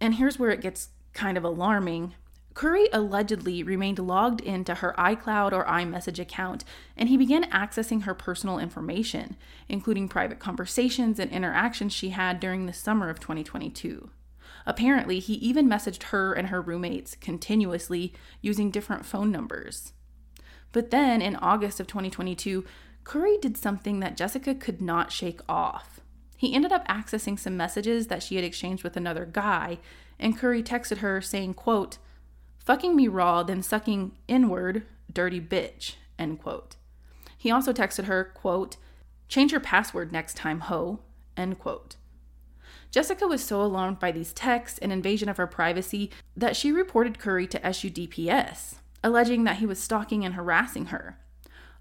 and 0.00 0.14
here's 0.14 0.38
where 0.38 0.50
it 0.50 0.62
gets 0.62 0.88
kind 1.12 1.36
of 1.36 1.44
alarming 1.44 2.14
Curry 2.58 2.88
allegedly 2.92 3.62
remained 3.62 4.00
logged 4.00 4.40
into 4.40 4.74
her 4.74 4.92
iCloud 4.98 5.52
or 5.52 5.64
iMessage 5.66 6.18
account, 6.18 6.64
and 6.96 7.08
he 7.08 7.16
began 7.16 7.48
accessing 7.52 8.02
her 8.02 8.14
personal 8.14 8.58
information, 8.58 9.36
including 9.68 10.08
private 10.08 10.40
conversations 10.40 11.20
and 11.20 11.30
interactions 11.30 11.92
she 11.92 12.08
had 12.08 12.40
during 12.40 12.66
the 12.66 12.72
summer 12.72 13.10
of 13.10 13.20
2022. 13.20 14.10
Apparently, 14.66 15.20
he 15.20 15.34
even 15.34 15.68
messaged 15.70 16.02
her 16.04 16.32
and 16.32 16.48
her 16.48 16.60
roommates 16.60 17.14
continuously 17.14 18.12
using 18.40 18.72
different 18.72 19.06
phone 19.06 19.30
numbers. 19.30 19.92
But 20.72 20.90
then, 20.90 21.22
in 21.22 21.36
August 21.36 21.78
of 21.78 21.86
2022, 21.86 22.64
Curry 23.04 23.38
did 23.38 23.56
something 23.56 24.00
that 24.00 24.16
Jessica 24.16 24.52
could 24.52 24.82
not 24.82 25.12
shake 25.12 25.42
off. 25.48 26.00
He 26.36 26.52
ended 26.52 26.72
up 26.72 26.88
accessing 26.88 27.38
some 27.38 27.56
messages 27.56 28.08
that 28.08 28.24
she 28.24 28.34
had 28.34 28.44
exchanged 28.44 28.82
with 28.82 28.96
another 28.96 29.26
guy, 29.26 29.78
and 30.18 30.36
Curry 30.36 30.64
texted 30.64 30.98
her 30.98 31.20
saying, 31.20 31.54
quote, 31.54 31.98
fucking 32.68 32.94
me 32.94 33.08
raw, 33.08 33.42
then 33.42 33.62
sucking 33.62 34.12
inward, 34.28 34.82
dirty 35.10 35.40
bitch, 35.40 35.94
end 36.18 36.38
quote. 36.38 36.76
He 37.38 37.50
also 37.50 37.72
texted 37.72 38.04
her, 38.04 38.24
quote, 38.34 38.76
change 39.26 39.52
your 39.52 39.60
password 39.62 40.12
next 40.12 40.36
time, 40.36 40.60
ho, 40.60 41.00
end 41.34 41.58
quote. 41.58 41.96
Jessica 42.90 43.26
was 43.26 43.42
so 43.42 43.62
alarmed 43.62 43.98
by 43.98 44.12
these 44.12 44.34
texts 44.34 44.78
and 44.80 44.92
invasion 44.92 45.30
of 45.30 45.38
her 45.38 45.46
privacy 45.46 46.10
that 46.36 46.56
she 46.56 46.70
reported 46.70 47.18
Curry 47.18 47.46
to 47.46 47.58
SUDPS, 47.60 48.74
alleging 49.02 49.44
that 49.44 49.56
he 49.56 49.66
was 49.66 49.80
stalking 49.80 50.22
and 50.22 50.34
harassing 50.34 50.86
her. 50.86 51.18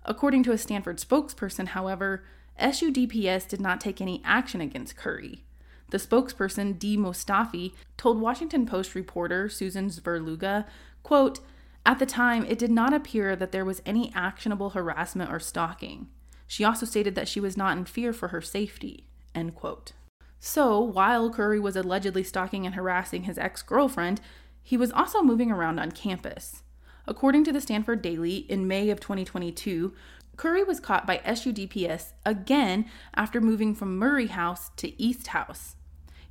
According 0.05 0.43
to 0.43 0.53
a 0.53 0.57
Stanford 0.57 0.99
spokesperson, 0.99 1.67
however, 1.67 2.23
SUDPS 2.57 3.45
did 3.49 3.59
not 3.59 3.81
take 3.81 3.99
any 3.99 4.21
action 4.23 4.61
against 4.61 4.95
Curry. 4.95 5.43
The 5.89 5.97
spokesperson, 5.97 6.77
Dee 6.77 6.97
Mostofi, 6.97 7.73
told 7.95 8.19
Washington 8.19 8.65
Post 8.65 8.93
reporter 8.95 9.47
Susan 9.47 9.89
Svrluga, 9.89 10.65
quote, 11.03 11.39
At 11.85 11.99
the 11.99 12.05
time, 12.05 12.45
it 12.45 12.59
did 12.59 12.71
not 12.71 12.93
appear 12.93 13.35
that 13.35 13.51
there 13.51 13.65
was 13.65 13.81
any 13.85 14.11
actionable 14.13 14.71
harassment 14.71 15.31
or 15.31 15.39
stalking. 15.39 16.09
She 16.45 16.63
also 16.63 16.85
stated 16.85 17.15
that 17.15 17.27
she 17.27 17.39
was 17.39 17.55
not 17.55 17.77
in 17.77 17.85
fear 17.85 18.11
for 18.11 18.29
her 18.29 18.41
safety, 18.41 19.07
end 19.33 19.55
quote. 19.55 19.93
So, 20.39 20.79
while 20.79 21.29
Curry 21.29 21.59
was 21.59 21.75
allegedly 21.75 22.23
stalking 22.23 22.65
and 22.65 22.75
harassing 22.75 23.23
his 23.23 23.37
ex 23.37 23.61
girlfriend, 23.61 24.21
he 24.61 24.77
was 24.77 24.91
also 24.91 25.21
moving 25.21 25.51
around 25.51 25.79
on 25.79 25.91
campus. 25.91 26.63
According 27.07 27.45
to 27.45 27.53
the 27.53 27.61
Stanford 27.61 28.01
Daily, 28.01 28.39
in 28.49 28.67
May 28.67 28.89
of 28.89 28.99
2022, 28.99 29.93
Curry 30.35 30.63
was 30.63 30.81
caught 30.81 31.07
by 31.07 31.19
SUDPS 31.19 32.11
again 32.25 32.85
after 33.15 33.39
moving 33.39 33.73
from 33.73 33.97
Murray 33.97 34.27
House 34.27 34.69
to 34.75 35.01
East 35.01 35.27
House. 35.27 35.76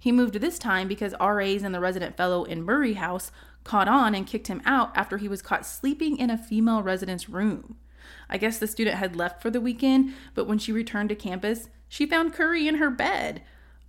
He 0.07 0.13
moved 0.13 0.35
this 0.35 0.57
time 0.57 0.87
because 0.87 1.17
RAs 1.21 1.65
and 1.65 1.75
the 1.75 1.81
resident 1.81 2.17
fellow 2.17 2.45
in 2.45 2.63
Murray 2.63 2.93
House 2.93 3.33
caught 3.65 3.89
on 3.89 4.15
and 4.15 4.25
kicked 4.25 4.47
him 4.47 4.63
out 4.65 4.97
after 4.97 5.17
he 5.17 5.27
was 5.27 5.43
caught 5.43 5.67
sleeping 5.67 6.17
in 6.17 6.31
a 6.31 6.39
female 6.39 6.81
resident's 6.81 7.29
room. 7.29 7.77
I 8.31 8.39
guess 8.39 8.61
the 8.61 8.69
student 8.69 8.99
had 8.99 9.17
left 9.17 9.43
for 9.43 9.51
the 9.51 9.61
weekend, 9.61 10.15
but 10.33 10.47
when 10.47 10.59
she 10.59 10.71
returned 10.71 11.09
to 11.09 11.17
campus, 11.17 11.71
she 11.89 12.07
found 12.07 12.35
Curry 12.35 12.69
in 12.69 12.77
her 12.77 12.89
bed. 12.89 13.43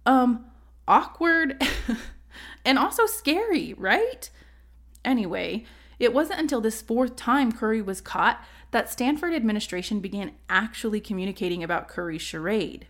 Um, 0.07 0.45
awkward 0.87 1.63
and 2.65 2.79
also 2.79 3.05
scary, 3.05 3.75
right? 3.75 4.31
Anyway, 5.05 5.65
it 5.99 6.15
wasn't 6.15 6.39
until 6.39 6.61
this 6.61 6.81
fourth 6.81 7.15
time 7.15 7.51
Curry 7.51 7.83
was 7.83 8.01
caught 8.01 8.43
that 8.71 8.89
Stanford 8.89 9.35
administration 9.35 9.99
began 9.99 10.31
actually 10.49 10.99
communicating 10.99 11.63
about 11.63 11.87
Curry's 11.87 12.23
charade. 12.23 12.87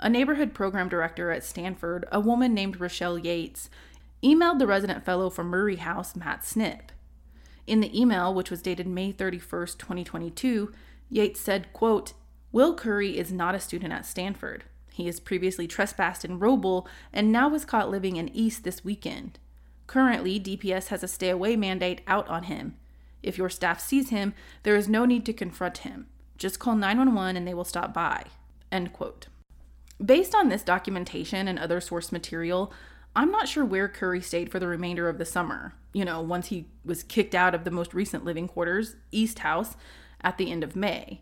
A 0.00 0.08
neighborhood 0.08 0.54
program 0.54 0.88
director 0.88 1.30
at 1.30 1.44
Stanford, 1.44 2.06
a 2.10 2.20
woman 2.20 2.52
named 2.52 2.80
Rochelle 2.80 3.18
Yates, 3.18 3.70
emailed 4.22 4.58
the 4.58 4.66
resident 4.66 5.04
fellow 5.04 5.30
from 5.30 5.48
Murray 5.48 5.76
House, 5.76 6.16
Matt 6.16 6.44
Snip. 6.44 6.92
In 7.66 7.80
the 7.80 7.98
email, 7.98 8.34
which 8.34 8.50
was 8.50 8.62
dated 8.62 8.86
May 8.86 9.12
31st, 9.12 9.78
2022, 9.78 10.72
Yates 11.08 11.40
said, 11.40 11.72
quote, 11.72 12.12
Will 12.52 12.74
Curry 12.74 13.18
is 13.18 13.32
not 13.32 13.54
a 13.54 13.60
student 13.60 13.92
at 13.92 14.06
Stanford. 14.06 14.64
He 14.92 15.06
has 15.06 15.18
previously 15.18 15.66
trespassed 15.66 16.24
in 16.24 16.38
Roble 16.38 16.86
and 17.12 17.32
now 17.32 17.48
was 17.48 17.64
caught 17.64 17.90
living 17.90 18.16
in 18.16 18.28
East 18.28 18.64
this 18.64 18.84
weekend. 18.84 19.38
Currently, 19.86 20.38
DPS 20.40 20.88
has 20.88 21.02
a 21.02 21.08
stay 21.08 21.30
away 21.30 21.56
mandate 21.56 22.00
out 22.06 22.28
on 22.28 22.44
him. 22.44 22.76
If 23.22 23.38
your 23.38 23.50
staff 23.50 23.80
sees 23.80 24.10
him, 24.10 24.34
there 24.62 24.76
is 24.76 24.88
no 24.88 25.04
need 25.04 25.26
to 25.26 25.32
confront 25.32 25.78
him. 25.78 26.06
Just 26.38 26.58
call 26.58 26.76
911 26.76 27.36
and 27.36 27.46
they 27.46 27.54
will 27.54 27.64
stop 27.64 27.92
by. 27.92 28.24
End 28.70 28.92
quote. 28.92 29.26
Based 30.04 30.34
on 30.34 30.48
this 30.48 30.62
documentation 30.62 31.48
and 31.48 31.58
other 31.58 31.80
source 31.80 32.10
material, 32.10 32.72
I'm 33.16 33.30
not 33.30 33.48
sure 33.48 33.64
where 33.64 33.88
Curry 33.88 34.20
stayed 34.20 34.50
for 34.50 34.58
the 34.58 34.66
remainder 34.66 35.08
of 35.08 35.18
the 35.18 35.24
summer, 35.24 35.74
you 35.92 36.04
know, 36.04 36.20
once 36.20 36.48
he 36.48 36.66
was 36.84 37.04
kicked 37.04 37.34
out 37.34 37.54
of 37.54 37.64
the 37.64 37.70
most 37.70 37.94
recent 37.94 38.24
living 38.24 38.48
quarters, 38.48 38.96
East 39.12 39.40
House, 39.40 39.76
at 40.20 40.36
the 40.36 40.50
end 40.50 40.64
of 40.64 40.74
May. 40.74 41.20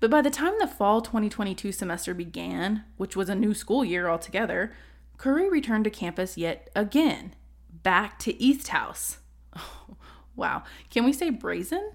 But 0.00 0.10
by 0.10 0.22
the 0.22 0.30
time 0.30 0.54
the 0.58 0.66
fall 0.66 1.02
2022 1.02 1.72
semester 1.72 2.14
began, 2.14 2.84
which 2.96 3.16
was 3.16 3.28
a 3.28 3.34
new 3.34 3.52
school 3.52 3.84
year 3.84 4.08
altogether, 4.08 4.72
Curry 5.18 5.50
returned 5.50 5.84
to 5.84 5.90
campus 5.90 6.38
yet 6.38 6.70
again, 6.74 7.34
back 7.70 8.18
to 8.20 8.40
East 8.42 8.68
House. 8.68 9.18
Oh, 9.56 9.96
wow, 10.36 10.62
can 10.88 11.04
we 11.04 11.12
say 11.12 11.30
brazen? 11.30 11.92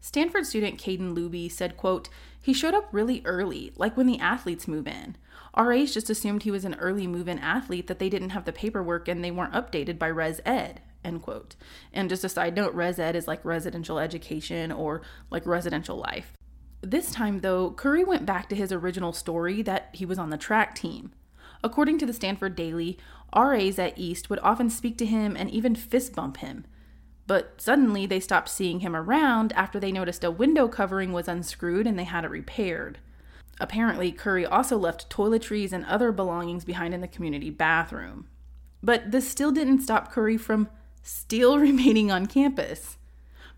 Stanford 0.00 0.46
student 0.46 0.78
Caden 0.78 1.14
Luby 1.14 1.50
said, 1.50 1.76
quote, 1.76 2.08
he 2.40 2.52
showed 2.52 2.74
up 2.74 2.88
really 2.90 3.22
early, 3.24 3.72
like 3.76 3.96
when 3.96 4.06
the 4.06 4.18
athletes 4.18 4.66
move 4.66 4.86
in. 4.86 5.16
RAs 5.56 5.92
just 5.92 6.08
assumed 6.08 6.42
he 6.42 6.50
was 6.50 6.64
an 6.64 6.76
early 6.76 7.06
move-in 7.06 7.38
athlete 7.38 7.86
that 7.86 7.98
they 7.98 8.08
didn't 8.08 8.30
have 8.30 8.44
the 8.44 8.52
paperwork 8.52 9.08
and 9.08 9.22
they 9.22 9.30
weren't 9.30 9.52
updated 9.52 9.98
by 9.98 10.06
Res 10.06 10.40
Ed. 10.46 10.80
End 11.04 11.22
quote. 11.22 11.56
And 11.92 12.08
just 12.08 12.24
a 12.24 12.28
side 12.28 12.54
note, 12.54 12.74
Res 12.74 12.98
Ed 12.98 13.16
is 13.16 13.26
like 13.28 13.44
residential 13.44 13.98
education 13.98 14.70
or 14.72 15.02
like 15.30 15.46
residential 15.46 15.96
life. 15.96 16.32
This 16.82 17.12
time, 17.12 17.40
though, 17.40 17.72
Curry 17.72 18.04
went 18.04 18.24
back 18.24 18.48
to 18.48 18.56
his 18.56 18.72
original 18.72 19.12
story 19.12 19.60
that 19.62 19.90
he 19.92 20.06
was 20.06 20.18
on 20.18 20.30
the 20.30 20.38
track 20.38 20.74
team. 20.74 21.12
According 21.62 21.98
to 21.98 22.06
the 22.06 22.14
Stanford 22.14 22.56
Daily, 22.56 22.96
RAs 23.36 23.78
at 23.78 23.98
East 23.98 24.30
would 24.30 24.38
often 24.38 24.70
speak 24.70 24.96
to 24.98 25.06
him 25.06 25.36
and 25.36 25.50
even 25.50 25.74
fist 25.74 26.14
bump 26.14 26.38
him. 26.38 26.64
But 27.30 27.60
suddenly 27.60 28.06
they 28.06 28.18
stopped 28.18 28.48
seeing 28.48 28.80
him 28.80 28.96
around 28.96 29.52
after 29.52 29.78
they 29.78 29.92
noticed 29.92 30.24
a 30.24 30.32
window 30.32 30.66
covering 30.66 31.12
was 31.12 31.28
unscrewed 31.28 31.86
and 31.86 31.96
they 31.96 32.02
had 32.02 32.24
it 32.24 32.30
repaired. 32.30 32.98
Apparently, 33.60 34.10
Curry 34.10 34.44
also 34.44 34.76
left 34.76 35.08
toiletries 35.08 35.72
and 35.72 35.84
other 35.84 36.10
belongings 36.10 36.64
behind 36.64 36.92
in 36.92 37.02
the 37.02 37.06
community 37.06 37.48
bathroom. 37.48 38.26
But 38.82 39.12
this 39.12 39.28
still 39.28 39.52
didn't 39.52 39.82
stop 39.82 40.10
Curry 40.10 40.36
from 40.36 40.70
still 41.04 41.56
remaining 41.60 42.10
on 42.10 42.26
campus. 42.26 42.98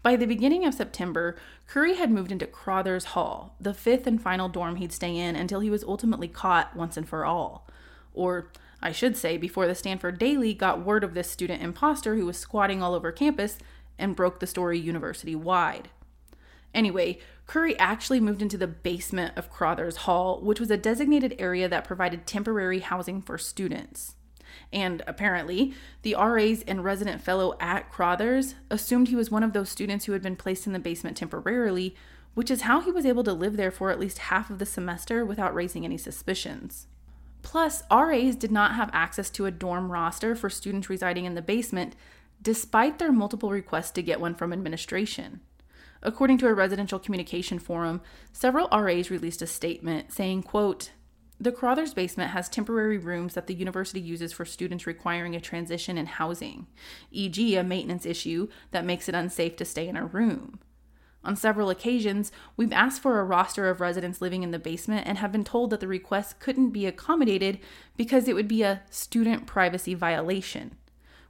By 0.02 0.16
the 0.16 0.26
beginning 0.26 0.66
of 0.66 0.74
September, 0.74 1.34
Curry 1.66 1.94
had 1.94 2.10
moved 2.10 2.30
into 2.30 2.46
Crothers 2.46 3.06
Hall, 3.16 3.56
the 3.58 3.72
fifth 3.72 4.06
and 4.06 4.20
final 4.20 4.50
dorm 4.50 4.76
he'd 4.76 4.92
stay 4.92 5.16
in 5.16 5.34
until 5.34 5.60
he 5.60 5.70
was 5.70 5.82
ultimately 5.82 6.28
caught 6.28 6.76
once 6.76 6.98
and 6.98 7.08
for 7.08 7.24
all. 7.24 7.66
Or 8.12 8.50
I 8.82 8.92
should 8.92 9.16
say, 9.16 9.36
before 9.36 9.66
the 9.66 9.74
Stanford 9.74 10.18
Daily 10.18 10.54
got 10.54 10.84
word 10.84 11.04
of 11.04 11.14
this 11.14 11.30
student 11.30 11.62
imposter 11.62 12.16
who 12.16 12.26
was 12.26 12.36
squatting 12.36 12.82
all 12.82 12.94
over 12.94 13.12
campus 13.12 13.58
and 13.98 14.16
broke 14.16 14.40
the 14.40 14.46
story 14.46 14.78
university 14.78 15.36
wide. 15.36 15.90
Anyway, 16.74 17.18
Curry 17.46 17.78
actually 17.78 18.18
moved 18.18 18.42
into 18.42 18.56
the 18.56 18.66
basement 18.66 19.36
of 19.36 19.50
Crothers 19.50 19.98
Hall, 19.98 20.40
which 20.40 20.58
was 20.58 20.70
a 20.70 20.76
designated 20.76 21.34
area 21.38 21.68
that 21.68 21.84
provided 21.84 22.26
temporary 22.26 22.80
housing 22.80 23.20
for 23.22 23.38
students. 23.38 24.16
And 24.72 25.02
apparently, 25.06 25.74
the 26.02 26.14
RAs 26.14 26.62
and 26.62 26.82
resident 26.82 27.20
fellow 27.22 27.56
at 27.60 27.90
Crothers 27.90 28.54
assumed 28.70 29.08
he 29.08 29.16
was 29.16 29.30
one 29.30 29.42
of 29.42 29.52
those 29.52 29.68
students 29.68 30.06
who 30.06 30.12
had 30.12 30.22
been 30.22 30.36
placed 30.36 30.66
in 30.66 30.72
the 30.72 30.78
basement 30.78 31.16
temporarily, 31.16 31.94
which 32.34 32.50
is 32.50 32.62
how 32.62 32.80
he 32.80 32.90
was 32.90 33.06
able 33.06 33.24
to 33.24 33.32
live 33.32 33.56
there 33.56 33.70
for 33.70 33.90
at 33.90 34.00
least 34.00 34.18
half 34.18 34.50
of 34.50 34.58
the 34.58 34.66
semester 34.66 35.24
without 35.24 35.54
raising 35.54 35.84
any 35.84 35.98
suspicions. 35.98 36.86
Plus, 37.42 37.82
RAs 37.90 38.36
did 38.36 38.50
not 38.50 38.74
have 38.74 38.90
access 38.92 39.28
to 39.30 39.46
a 39.46 39.50
dorm 39.50 39.90
roster 39.90 40.34
for 40.34 40.48
students 40.48 40.88
residing 40.88 41.24
in 41.24 41.34
the 41.34 41.42
basement, 41.42 41.94
despite 42.40 42.98
their 42.98 43.12
multiple 43.12 43.50
requests 43.50 43.90
to 43.92 44.02
get 44.02 44.20
one 44.20 44.34
from 44.34 44.52
administration. 44.52 45.40
According 46.02 46.38
to 46.38 46.48
a 46.48 46.54
residential 46.54 46.98
communication 46.98 47.58
forum, 47.58 48.00
several 48.32 48.68
RAs 48.72 49.10
released 49.10 49.42
a 49.42 49.46
statement 49.46 50.12
saying, 50.12 50.42
quote, 50.42 50.90
the 51.38 51.52
Crothers 51.52 51.92
basement 51.92 52.30
has 52.30 52.48
temporary 52.48 52.98
rooms 52.98 53.34
that 53.34 53.48
the 53.48 53.54
university 53.54 54.00
uses 54.00 54.32
for 54.32 54.44
students 54.44 54.86
requiring 54.86 55.34
a 55.34 55.40
transition 55.40 55.98
in 55.98 56.06
housing, 56.06 56.68
e.g., 57.10 57.56
a 57.56 57.64
maintenance 57.64 58.06
issue 58.06 58.48
that 58.70 58.84
makes 58.84 59.08
it 59.08 59.14
unsafe 59.16 59.56
to 59.56 59.64
stay 59.64 59.88
in 59.88 59.96
a 59.96 60.06
room. 60.06 60.60
On 61.24 61.36
several 61.36 61.70
occasions, 61.70 62.32
we've 62.56 62.72
asked 62.72 63.00
for 63.00 63.20
a 63.20 63.24
roster 63.24 63.68
of 63.68 63.80
residents 63.80 64.20
living 64.20 64.42
in 64.42 64.50
the 64.50 64.58
basement 64.58 65.06
and 65.06 65.18
have 65.18 65.30
been 65.30 65.44
told 65.44 65.70
that 65.70 65.80
the 65.80 65.86
request 65.86 66.40
couldn't 66.40 66.70
be 66.70 66.86
accommodated 66.86 67.60
because 67.96 68.26
it 68.26 68.34
would 68.34 68.48
be 68.48 68.62
a 68.62 68.82
student 68.90 69.46
privacy 69.46 69.94
violation. 69.94 70.76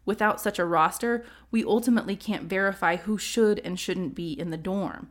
Without 0.05 0.41
such 0.41 0.59
a 0.59 0.65
roster, 0.65 1.25
we 1.51 1.63
ultimately 1.65 2.17
can't 2.17 2.45
verify 2.45 2.97
who 2.97 3.19
should 3.19 3.61
and 3.61 3.79
shouldn't 3.79 4.15
be 4.15 4.33
in 4.33 4.51
the 4.51 4.57
dorm. 4.57 5.11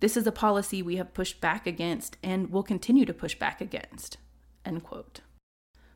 This 0.00 0.16
is 0.16 0.26
a 0.26 0.32
policy 0.32 0.82
we 0.82 0.96
have 0.96 1.14
pushed 1.14 1.40
back 1.40 1.66
against 1.66 2.16
and 2.22 2.50
will 2.50 2.62
continue 2.62 3.06
to 3.06 3.14
push 3.14 3.34
back 3.38 3.60
against. 3.60 4.18
End 4.64 4.82
quote. 4.82 5.20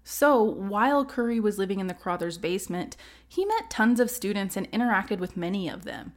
So, 0.02 0.42
while 0.42 1.04
Curry 1.04 1.38
was 1.38 1.58
living 1.58 1.80
in 1.80 1.87
the 1.87 1.94
Crothers 1.94 2.38
basement, 2.38 2.96
he 3.28 3.44
met 3.44 3.68
tons 3.68 4.00
of 4.00 4.10
students 4.10 4.56
and 4.56 4.70
interacted 4.72 5.18
with 5.18 5.37
many 5.37 5.68
of 5.68 5.84
them. 5.84 6.14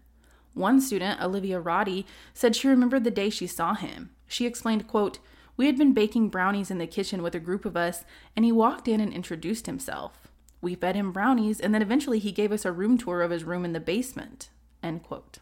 One 0.54 0.80
student, 0.80 1.22
Olivia 1.22 1.60
Roddy, 1.60 2.06
said 2.34 2.56
she 2.56 2.68
remembered 2.68 3.04
the 3.04 3.12
day 3.12 3.30
she 3.30 3.48
saw 3.48 3.74
him. 3.74 4.12
She 4.28 4.46
explained, 4.46 4.88
quote, 4.88 5.20
We 5.58 5.66
had 5.66 5.78
been 5.78 5.94
baking 5.94 6.30
brownies 6.30 6.70
in 6.70 6.78
the 6.78 6.88
kitchen 6.88 7.24
with 7.24 7.34
a 7.36 7.40
group 7.40 7.66
of 7.66 7.76
us, 7.76 8.04
and 8.36 8.46
he 8.46 8.52
walked 8.52 8.88
in 8.88 9.00
and 9.02 9.12
introduced 9.12 9.66
himself. 9.66 10.32
We 10.62 10.76
fed 10.76 10.96
him 10.96 11.12
brownies, 11.12 11.60
and 11.60 11.74
then 11.74 11.82
eventually 11.82 12.20
he 12.20 12.32
gave 12.32 12.52
us 12.52 12.66
a 12.66 12.72
room 12.72 12.98
tour 12.98 13.22
of 13.22 13.32
his 13.32 13.44
room 13.44 13.66
in 13.66 13.74
the 13.74 13.80
basement. 13.80 14.50
End 14.82 15.04
quote. 15.04 15.40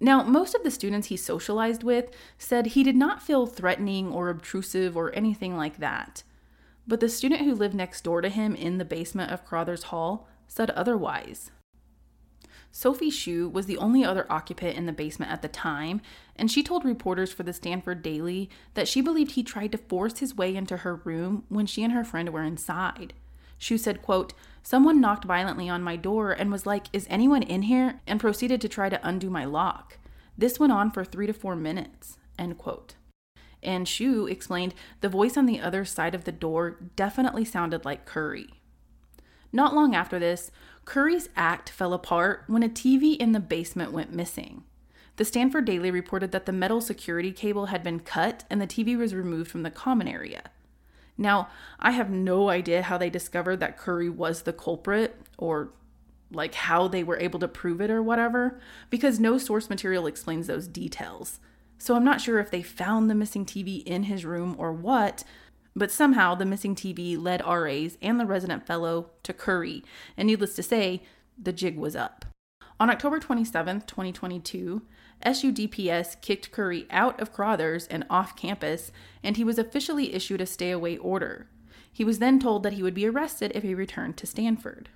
Now, 0.00 0.22
most 0.22 0.54
of 0.54 0.62
the 0.62 0.70
students 0.70 1.08
he 1.08 1.16
socialized 1.16 1.82
with 1.82 2.10
said 2.38 2.68
he 2.68 2.82
did 2.82 2.96
not 2.96 3.22
feel 3.22 3.46
threatening 3.46 4.10
or 4.10 4.30
obtrusive 4.30 4.96
or 4.96 5.14
anything 5.14 5.56
like 5.56 5.78
that. 5.78 6.22
But 6.86 7.00
the 7.00 7.08
student 7.08 7.42
who 7.42 7.54
lived 7.54 7.74
next 7.74 8.02
door 8.02 8.22
to 8.22 8.30
him 8.30 8.56
in 8.56 8.78
the 8.78 8.84
basement 8.86 9.30
of 9.30 9.44
Crothers 9.44 9.84
Hall 9.84 10.26
said 10.48 10.70
otherwise. 10.70 11.50
Sophie 12.72 13.10
Shu 13.10 13.48
was 13.48 13.66
the 13.66 13.78
only 13.78 14.04
other 14.04 14.26
occupant 14.30 14.76
in 14.76 14.86
the 14.86 14.92
basement 14.92 15.32
at 15.32 15.42
the 15.42 15.48
time, 15.48 16.00
and 16.36 16.50
she 16.50 16.62
told 16.62 16.84
reporters 16.84 17.32
for 17.32 17.42
the 17.42 17.52
Stanford 17.52 18.02
Daily 18.02 18.48
that 18.74 18.86
she 18.86 19.00
believed 19.00 19.32
he 19.32 19.42
tried 19.42 19.72
to 19.72 19.78
force 19.78 20.20
his 20.20 20.36
way 20.36 20.54
into 20.54 20.78
her 20.78 20.96
room 20.96 21.44
when 21.48 21.66
she 21.66 21.82
and 21.82 21.92
her 21.92 22.04
friend 22.04 22.28
were 22.30 22.44
inside. 22.44 23.12
Shu 23.58 23.76
said, 23.76 24.02
quote, 24.02 24.32
Someone 24.62 25.00
knocked 25.00 25.24
violently 25.24 25.68
on 25.68 25.82
my 25.82 25.96
door 25.96 26.32
and 26.32 26.50
was 26.50 26.64
like, 26.64 26.86
Is 26.92 27.06
anyone 27.10 27.42
in 27.42 27.62
here? 27.62 28.00
and 28.06 28.20
proceeded 28.20 28.60
to 28.60 28.68
try 28.68 28.88
to 28.88 29.06
undo 29.06 29.28
my 29.28 29.44
lock. 29.44 29.98
This 30.38 30.58
went 30.58 30.72
on 30.72 30.90
for 30.90 31.04
three 31.04 31.26
to 31.26 31.32
four 31.34 31.56
minutes. 31.56 32.18
End 32.38 32.56
quote. 32.56 32.94
And 33.62 33.86
Shu 33.86 34.26
explained 34.26 34.74
the 35.02 35.10
voice 35.10 35.36
on 35.36 35.44
the 35.44 35.60
other 35.60 35.84
side 35.84 36.14
of 36.14 36.24
the 36.24 36.32
door 36.32 36.78
definitely 36.96 37.44
sounded 37.44 37.84
like 37.84 38.06
Curry. 38.06 38.48
Not 39.52 39.74
long 39.74 39.94
after 39.94 40.18
this, 40.18 40.50
Curry's 40.90 41.28
act 41.36 41.70
fell 41.70 41.92
apart 41.92 42.42
when 42.48 42.64
a 42.64 42.68
TV 42.68 43.16
in 43.16 43.30
the 43.30 43.38
basement 43.38 43.92
went 43.92 44.12
missing. 44.12 44.64
The 45.18 45.24
Stanford 45.24 45.64
Daily 45.64 45.92
reported 45.92 46.32
that 46.32 46.46
the 46.46 46.52
metal 46.52 46.80
security 46.80 47.30
cable 47.30 47.66
had 47.66 47.84
been 47.84 48.00
cut 48.00 48.42
and 48.50 48.60
the 48.60 48.66
TV 48.66 48.98
was 48.98 49.14
removed 49.14 49.52
from 49.52 49.62
the 49.62 49.70
common 49.70 50.08
area. 50.08 50.42
Now, 51.16 51.48
I 51.78 51.92
have 51.92 52.10
no 52.10 52.48
idea 52.48 52.82
how 52.82 52.98
they 52.98 53.08
discovered 53.08 53.60
that 53.60 53.78
Curry 53.78 54.10
was 54.10 54.42
the 54.42 54.52
culprit 54.52 55.14
or 55.38 55.70
like 56.32 56.56
how 56.56 56.88
they 56.88 57.04
were 57.04 57.20
able 57.20 57.38
to 57.38 57.46
prove 57.46 57.80
it 57.80 57.92
or 57.92 58.02
whatever, 58.02 58.58
because 58.90 59.20
no 59.20 59.38
source 59.38 59.70
material 59.70 60.08
explains 60.08 60.48
those 60.48 60.66
details. 60.66 61.38
So 61.78 61.94
I'm 61.94 62.04
not 62.04 62.20
sure 62.20 62.40
if 62.40 62.50
they 62.50 62.62
found 62.62 63.08
the 63.08 63.14
missing 63.14 63.46
TV 63.46 63.84
in 63.84 64.02
his 64.02 64.24
room 64.24 64.56
or 64.58 64.72
what, 64.72 65.22
but 65.74 65.90
somehow 65.90 66.34
the 66.34 66.44
missing 66.44 66.74
TV 66.74 67.20
led 67.20 67.44
RAs 67.46 67.96
and 68.02 68.18
the 68.18 68.26
resident 68.26 68.66
fellow 68.66 69.10
to 69.22 69.32
Curry, 69.32 69.84
and 70.16 70.26
needless 70.26 70.54
to 70.56 70.62
say, 70.62 71.02
the 71.38 71.52
jig 71.52 71.76
was 71.76 71.96
up. 71.96 72.24
On 72.78 72.90
October 72.90 73.18
27, 73.18 73.82
2022, 73.82 74.82
SUDPS 75.24 76.20
kicked 76.22 76.50
Curry 76.50 76.86
out 76.90 77.20
of 77.20 77.32
Crothers 77.32 77.86
and 77.86 78.04
off 78.08 78.36
campus, 78.36 78.90
and 79.22 79.36
he 79.36 79.44
was 79.44 79.58
officially 79.58 80.14
issued 80.14 80.40
a 80.40 80.46
stay 80.46 80.70
away 80.70 80.96
order. 80.96 81.46
He 81.92 82.04
was 82.04 82.18
then 82.18 82.38
told 82.38 82.62
that 82.62 82.72
he 82.74 82.82
would 82.82 82.94
be 82.94 83.06
arrested 83.06 83.52
if 83.54 83.62
he 83.62 83.74
returned 83.74 84.16
to 84.16 84.26
Stanford. 84.26 84.88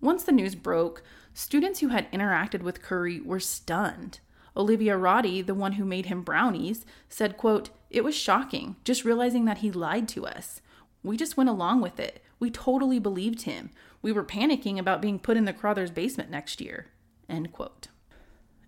Once 0.00 0.24
the 0.24 0.32
news 0.32 0.54
broke, 0.54 1.02
students 1.34 1.80
who 1.80 1.88
had 1.88 2.10
interacted 2.12 2.62
with 2.62 2.80
Curry 2.80 3.20
were 3.20 3.40
stunned. 3.40 4.20
Olivia 4.56 4.96
Roddy, 4.96 5.42
the 5.42 5.54
one 5.54 5.72
who 5.72 5.84
made 5.84 6.06
him 6.06 6.22
brownies, 6.22 6.84
said, 7.08 7.36
quote, 7.36 7.70
It 7.90 8.04
was 8.04 8.16
shocking, 8.16 8.76
just 8.84 9.04
realizing 9.04 9.44
that 9.44 9.58
he 9.58 9.70
lied 9.70 10.08
to 10.08 10.26
us. 10.26 10.60
We 11.02 11.16
just 11.16 11.36
went 11.36 11.50
along 11.50 11.80
with 11.80 11.98
it. 11.98 12.22
We 12.38 12.50
totally 12.50 12.98
believed 12.98 13.42
him. 13.42 13.70
We 14.02 14.12
were 14.12 14.24
panicking 14.24 14.78
about 14.78 15.02
being 15.02 15.18
put 15.18 15.36
in 15.36 15.44
the 15.44 15.52
Crothers 15.52 15.90
basement 15.90 16.30
next 16.30 16.60
year. 16.60 16.86
End 17.28 17.52
quote. 17.52 17.88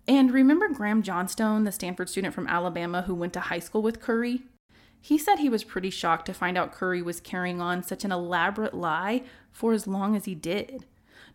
And 0.07 0.31
remember 0.31 0.67
Graham 0.69 1.01
Johnstone, 1.01 1.63
the 1.63 1.71
Stanford 1.71 2.09
student 2.09 2.33
from 2.33 2.47
Alabama 2.47 3.03
who 3.03 3.15
went 3.15 3.33
to 3.33 3.39
high 3.39 3.59
school 3.59 3.81
with 3.81 4.01
Curry? 4.01 4.43
He 4.99 5.17
said 5.17 5.39
he 5.39 5.49
was 5.49 5.63
pretty 5.63 5.89
shocked 5.89 6.25
to 6.27 6.33
find 6.33 6.57
out 6.57 6.71
Curry 6.71 7.01
was 7.01 7.19
carrying 7.19 7.61
on 7.61 7.83
such 7.83 8.05
an 8.05 8.11
elaborate 8.11 8.73
lie 8.73 9.23
for 9.51 9.73
as 9.73 9.87
long 9.87 10.15
as 10.15 10.25
he 10.25 10.35
did. 10.35 10.85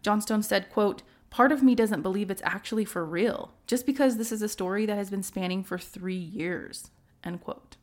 Johnstone 0.03 0.43
said, 0.43 0.71
quote, 0.71 1.03
Part 1.31 1.53
of 1.53 1.63
me 1.63 1.75
doesn't 1.75 2.03
believe 2.03 2.31
it's 2.31 2.43
actually 2.45 2.85
for 2.85 3.05
real, 3.05 3.53
just 3.67 3.85
because 3.85 4.17
this 4.17 4.33
is 4.33 4.43
a 4.43 4.49
story 4.49 4.87
that 4.87 4.97
has 4.97 5.11
been 5.11 5.23
spanning 5.23 5.63
for 5.63 5.79
three 5.79 6.15
years. 6.15 6.91
End 7.23 7.43
quote. 7.43 7.77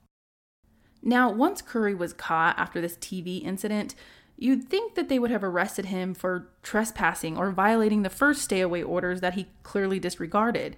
Now, 1.04 1.32
once 1.32 1.62
Curry 1.62 1.94
was 1.94 2.14
caught 2.14 2.58
after 2.58 2.82
this 2.82 2.98
TV 2.98 3.44
incident, 3.44 3.94
You'd 4.38 4.68
think 4.68 4.96
that 4.96 5.08
they 5.08 5.18
would 5.18 5.32
have 5.32 5.44
arrested 5.44 5.86
him 5.86 6.14
for 6.14 6.50
trespassing 6.62 7.38
or 7.38 7.52
violating 7.52 8.04
the 8.04 8.10
first 8.10 8.42
stay 8.42 8.60
away 8.60 8.84
orders 8.84 9.22
that 9.22 9.36
he 9.36 9.48
clearly 9.64 10.00
disregarded. 10.00 10.76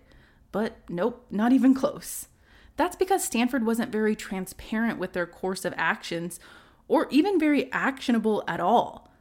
But 0.51 0.77
nope, 0.88 1.25
not 1.32 1.51
even 1.51 1.73
close. 1.73 2.27
That's 2.75 2.95
because 2.95 3.23
Stanford 3.23 3.65
wasn't 3.65 3.91
very 3.91 4.15
transparent 4.15 4.99
with 4.99 5.13
their 5.13 5.25
course 5.25 5.65
of 5.65 5.73
actions 5.75 6.39
or 6.88 7.08
even 7.10 7.39
very 7.39 7.71
actionable 7.71 8.43
at 8.47 8.60
all. 8.60 9.12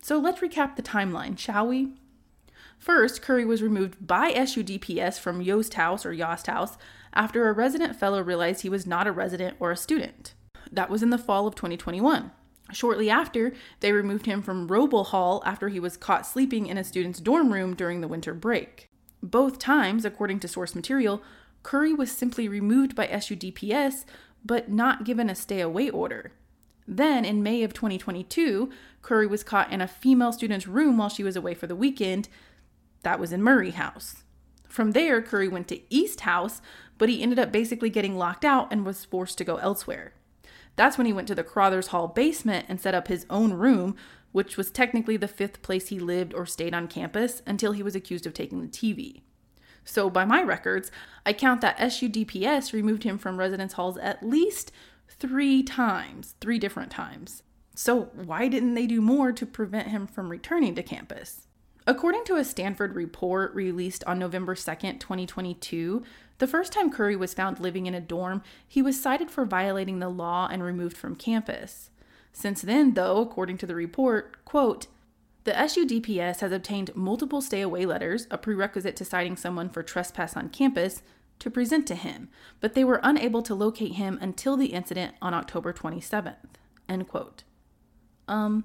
So 0.00 0.18
let's 0.18 0.40
recap 0.40 0.76
the 0.76 0.82
timeline, 0.82 1.38
shall 1.38 1.66
we? 1.66 1.92
First, 2.78 3.22
Curry 3.22 3.44
was 3.44 3.62
removed 3.62 4.06
by 4.06 4.32
SUDPS 4.32 5.18
from 5.18 5.40
Yost 5.40 5.74
House 5.74 6.06
or 6.06 6.12
Yost 6.12 6.46
House 6.46 6.76
after 7.12 7.48
a 7.48 7.52
resident 7.52 7.96
fellow 7.96 8.22
realized 8.22 8.62
he 8.62 8.68
was 8.68 8.86
not 8.86 9.06
a 9.06 9.12
resident 9.12 9.56
or 9.58 9.70
a 9.70 9.76
student. 9.76 10.34
That 10.70 10.90
was 10.90 11.02
in 11.02 11.10
the 11.10 11.18
fall 11.18 11.46
of 11.46 11.54
2021. 11.54 12.30
Shortly 12.72 13.08
after, 13.08 13.54
they 13.80 13.92
removed 13.92 14.26
him 14.26 14.42
from 14.42 14.68
Roble 14.68 15.06
Hall 15.06 15.42
after 15.46 15.68
he 15.68 15.80
was 15.80 15.96
caught 15.96 16.26
sleeping 16.26 16.66
in 16.66 16.78
a 16.78 16.84
student's 16.84 17.20
dorm 17.20 17.52
room 17.52 17.74
during 17.74 18.00
the 18.00 18.08
winter 18.08 18.34
break. 18.34 18.88
Both 19.22 19.58
times, 19.58 20.04
according 20.04 20.40
to 20.40 20.48
source 20.48 20.74
material, 20.74 21.22
Curry 21.62 21.92
was 21.92 22.10
simply 22.10 22.48
removed 22.48 22.94
by 22.94 23.06
SUDPS 23.06 24.04
but 24.44 24.70
not 24.70 25.04
given 25.04 25.28
a 25.28 25.34
stay 25.34 25.60
away 25.60 25.90
order. 25.90 26.32
Then, 26.86 27.24
in 27.24 27.42
May 27.42 27.64
of 27.64 27.74
2022, 27.74 28.70
Curry 29.02 29.26
was 29.26 29.42
caught 29.42 29.72
in 29.72 29.80
a 29.80 29.88
female 29.88 30.32
student's 30.32 30.68
room 30.68 30.96
while 30.96 31.08
she 31.08 31.24
was 31.24 31.34
away 31.34 31.54
for 31.54 31.66
the 31.66 31.74
weekend. 31.74 32.28
That 33.06 33.20
was 33.20 33.32
in 33.32 33.40
Murray 33.40 33.70
House. 33.70 34.24
From 34.66 34.90
there, 34.90 35.22
Curry 35.22 35.46
went 35.46 35.68
to 35.68 35.80
East 35.94 36.22
House, 36.22 36.60
but 36.98 37.08
he 37.08 37.22
ended 37.22 37.38
up 37.38 37.52
basically 37.52 37.88
getting 37.88 38.18
locked 38.18 38.44
out 38.44 38.72
and 38.72 38.84
was 38.84 39.04
forced 39.04 39.38
to 39.38 39.44
go 39.44 39.58
elsewhere. 39.58 40.14
That's 40.74 40.98
when 40.98 41.06
he 41.06 41.12
went 41.12 41.28
to 41.28 41.34
the 41.36 41.44
Crothers 41.44 41.86
Hall 41.86 42.08
basement 42.08 42.66
and 42.68 42.80
set 42.80 42.96
up 42.96 43.06
his 43.06 43.24
own 43.30 43.52
room, 43.52 43.94
which 44.32 44.56
was 44.56 44.72
technically 44.72 45.16
the 45.16 45.28
fifth 45.28 45.62
place 45.62 45.86
he 45.86 46.00
lived 46.00 46.34
or 46.34 46.46
stayed 46.46 46.74
on 46.74 46.88
campus 46.88 47.42
until 47.46 47.70
he 47.70 47.82
was 47.84 47.94
accused 47.94 48.26
of 48.26 48.34
taking 48.34 48.60
the 48.60 48.66
TV. 48.66 49.20
So, 49.84 50.10
by 50.10 50.24
my 50.24 50.42
records, 50.42 50.90
I 51.24 51.32
count 51.32 51.60
that 51.60 51.78
SUDPS 51.78 52.72
removed 52.72 53.04
him 53.04 53.18
from 53.18 53.38
residence 53.38 53.74
halls 53.74 53.98
at 53.98 54.26
least 54.26 54.72
three 55.08 55.62
times, 55.62 56.34
three 56.40 56.58
different 56.58 56.90
times. 56.90 57.44
So, 57.76 58.10
why 58.16 58.48
didn't 58.48 58.74
they 58.74 58.88
do 58.88 59.00
more 59.00 59.30
to 59.30 59.46
prevent 59.46 59.90
him 59.90 60.08
from 60.08 60.28
returning 60.28 60.74
to 60.74 60.82
campus? 60.82 61.45
According 61.88 62.24
to 62.24 62.36
a 62.36 62.44
Stanford 62.44 62.96
report 62.96 63.54
released 63.54 64.02
on 64.04 64.18
November 64.18 64.56
2nd, 64.56 64.98
2022, 64.98 66.02
the 66.38 66.46
first 66.48 66.72
time 66.72 66.90
Curry 66.90 67.14
was 67.14 67.32
found 67.32 67.60
living 67.60 67.86
in 67.86 67.94
a 67.94 68.00
dorm, 68.00 68.42
he 68.66 68.82
was 68.82 69.00
cited 69.00 69.30
for 69.30 69.44
violating 69.44 70.00
the 70.00 70.08
law 70.08 70.48
and 70.50 70.64
removed 70.64 70.96
from 70.96 71.14
campus. 71.14 71.90
Since 72.32 72.62
then, 72.62 72.94
though, 72.94 73.20
according 73.20 73.58
to 73.58 73.66
the 73.66 73.76
report, 73.76 74.44
quote, 74.44 74.88
the 75.44 75.52
SUDPS 75.52 76.40
has 76.40 76.50
obtained 76.50 76.94
multiple 76.96 77.40
stay 77.40 77.60
away 77.60 77.86
letters, 77.86 78.26
a 78.32 78.36
prerequisite 78.36 78.96
to 78.96 79.04
citing 79.04 79.36
someone 79.36 79.68
for 79.68 79.84
trespass 79.84 80.36
on 80.36 80.48
campus, 80.48 81.02
to 81.38 81.50
present 81.50 81.86
to 81.86 81.94
him, 81.94 82.28
but 82.60 82.74
they 82.74 82.82
were 82.82 82.98
unable 83.04 83.42
to 83.42 83.54
locate 83.54 83.92
him 83.92 84.18
until 84.20 84.56
the 84.56 84.72
incident 84.72 85.14
on 85.22 85.34
October 85.34 85.72
27th. 85.72 86.34
End 86.88 87.06
quote. 87.06 87.44
Um, 88.26 88.64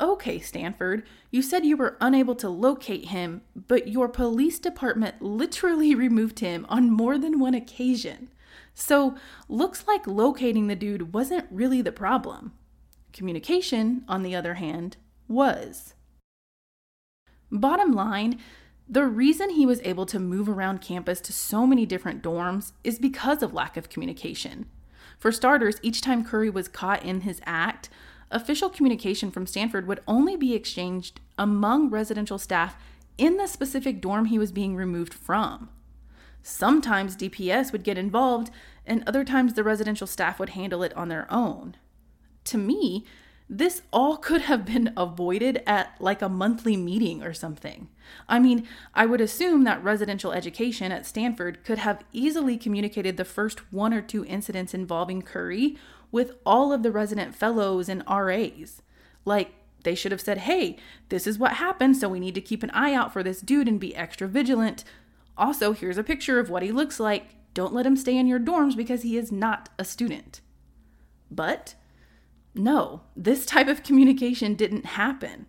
okay, 0.00 0.38
Stanford, 0.38 1.04
you 1.30 1.42
said 1.42 1.64
you 1.64 1.76
were 1.76 1.96
unable 2.00 2.34
to 2.36 2.48
locate 2.48 3.06
him, 3.06 3.42
but 3.54 3.88
your 3.88 4.08
police 4.08 4.58
department 4.58 5.20
literally 5.20 5.94
removed 5.94 6.40
him 6.40 6.66
on 6.68 6.90
more 6.90 7.18
than 7.18 7.38
one 7.38 7.54
occasion. 7.54 8.30
So, 8.74 9.16
looks 9.48 9.86
like 9.88 10.06
locating 10.06 10.68
the 10.68 10.76
dude 10.76 11.12
wasn't 11.12 11.46
really 11.50 11.82
the 11.82 11.90
problem. 11.90 12.52
Communication, 13.12 14.04
on 14.06 14.22
the 14.22 14.36
other 14.36 14.54
hand, 14.54 14.96
was. 15.26 15.94
Bottom 17.50 17.92
line, 17.92 18.38
the 18.88 19.04
reason 19.04 19.50
he 19.50 19.66
was 19.66 19.80
able 19.82 20.06
to 20.06 20.18
move 20.18 20.48
around 20.48 20.80
campus 20.80 21.20
to 21.22 21.32
so 21.32 21.66
many 21.66 21.84
different 21.86 22.22
dorms 22.22 22.72
is 22.84 22.98
because 22.98 23.42
of 23.42 23.52
lack 23.52 23.76
of 23.76 23.88
communication. 23.88 24.66
For 25.18 25.32
starters, 25.32 25.80
each 25.82 26.00
time 26.00 26.24
Curry 26.24 26.48
was 26.48 26.68
caught 26.68 27.02
in 27.02 27.22
his 27.22 27.40
act, 27.44 27.90
official 28.30 28.68
communication 28.68 29.30
from 29.30 29.46
Stanford 29.46 29.86
would 29.86 30.02
only 30.06 30.36
be 30.36 30.54
exchanged 30.54 31.20
among 31.38 31.90
residential 31.90 32.38
staff 32.38 32.76
in 33.16 33.36
the 33.36 33.46
specific 33.46 34.00
dorm 34.00 34.26
he 34.26 34.38
was 34.38 34.52
being 34.52 34.76
removed 34.76 35.14
from. 35.14 35.68
Sometimes 36.42 37.16
DPS 37.16 37.72
would 37.72 37.84
get 37.84 37.98
involved, 37.98 38.50
and 38.86 39.02
other 39.06 39.24
times 39.24 39.54
the 39.54 39.64
residential 39.64 40.06
staff 40.06 40.38
would 40.38 40.50
handle 40.50 40.82
it 40.82 40.96
on 40.96 41.08
their 41.08 41.26
own. 41.30 41.76
To 42.44 42.58
me, 42.58 43.04
this 43.50 43.82
all 43.92 44.16
could 44.28 44.42
have 44.42 44.64
been 44.64 44.92
avoided 44.96 45.62
at 45.66 45.94
like 46.00 46.22
a 46.22 46.28
monthly 46.28 46.76
meeting 46.76 47.22
or 47.22 47.32
something. 47.32 47.88
I 48.28 48.38
mean, 48.38 48.66
I 48.94 49.06
would 49.06 49.20
assume 49.20 49.64
that 49.64 49.82
residential 49.82 50.32
education 50.32 50.92
at 50.92 51.06
Stanford 51.06 51.64
could 51.64 51.78
have 51.78 52.04
easily 52.12 52.56
communicated 52.56 53.16
the 53.16 53.24
first 53.24 53.72
one 53.72 53.92
or 53.92 54.00
two 54.00 54.24
incidents 54.24 54.74
involving 54.74 55.22
Curry 55.22 55.76
with 56.10 56.32
all 56.44 56.72
of 56.72 56.82
the 56.82 56.90
resident 56.90 57.34
fellows 57.34 57.88
and 57.88 58.02
RAs. 58.08 58.82
Like, 59.24 59.52
they 59.84 59.94
should 59.94 60.12
have 60.12 60.20
said, 60.20 60.38
hey, 60.38 60.76
this 61.08 61.26
is 61.26 61.38
what 61.38 61.54
happened, 61.54 61.96
so 61.96 62.08
we 62.08 62.20
need 62.20 62.34
to 62.34 62.40
keep 62.40 62.62
an 62.62 62.70
eye 62.70 62.94
out 62.94 63.12
for 63.12 63.22
this 63.22 63.40
dude 63.40 63.68
and 63.68 63.78
be 63.78 63.94
extra 63.94 64.26
vigilant. 64.26 64.84
Also, 65.36 65.72
here's 65.72 65.98
a 65.98 66.04
picture 66.04 66.38
of 66.38 66.50
what 66.50 66.62
he 66.62 66.72
looks 66.72 66.98
like. 66.98 67.36
Don't 67.54 67.74
let 67.74 67.86
him 67.86 67.96
stay 67.96 68.16
in 68.16 68.26
your 68.26 68.40
dorms 68.40 68.76
because 68.76 69.02
he 69.02 69.16
is 69.16 69.30
not 69.30 69.68
a 69.78 69.84
student. 69.84 70.40
But 71.30 71.74
no, 72.54 73.02
this 73.14 73.46
type 73.46 73.68
of 73.68 73.82
communication 73.82 74.54
didn't 74.54 74.86
happen. 74.86 75.46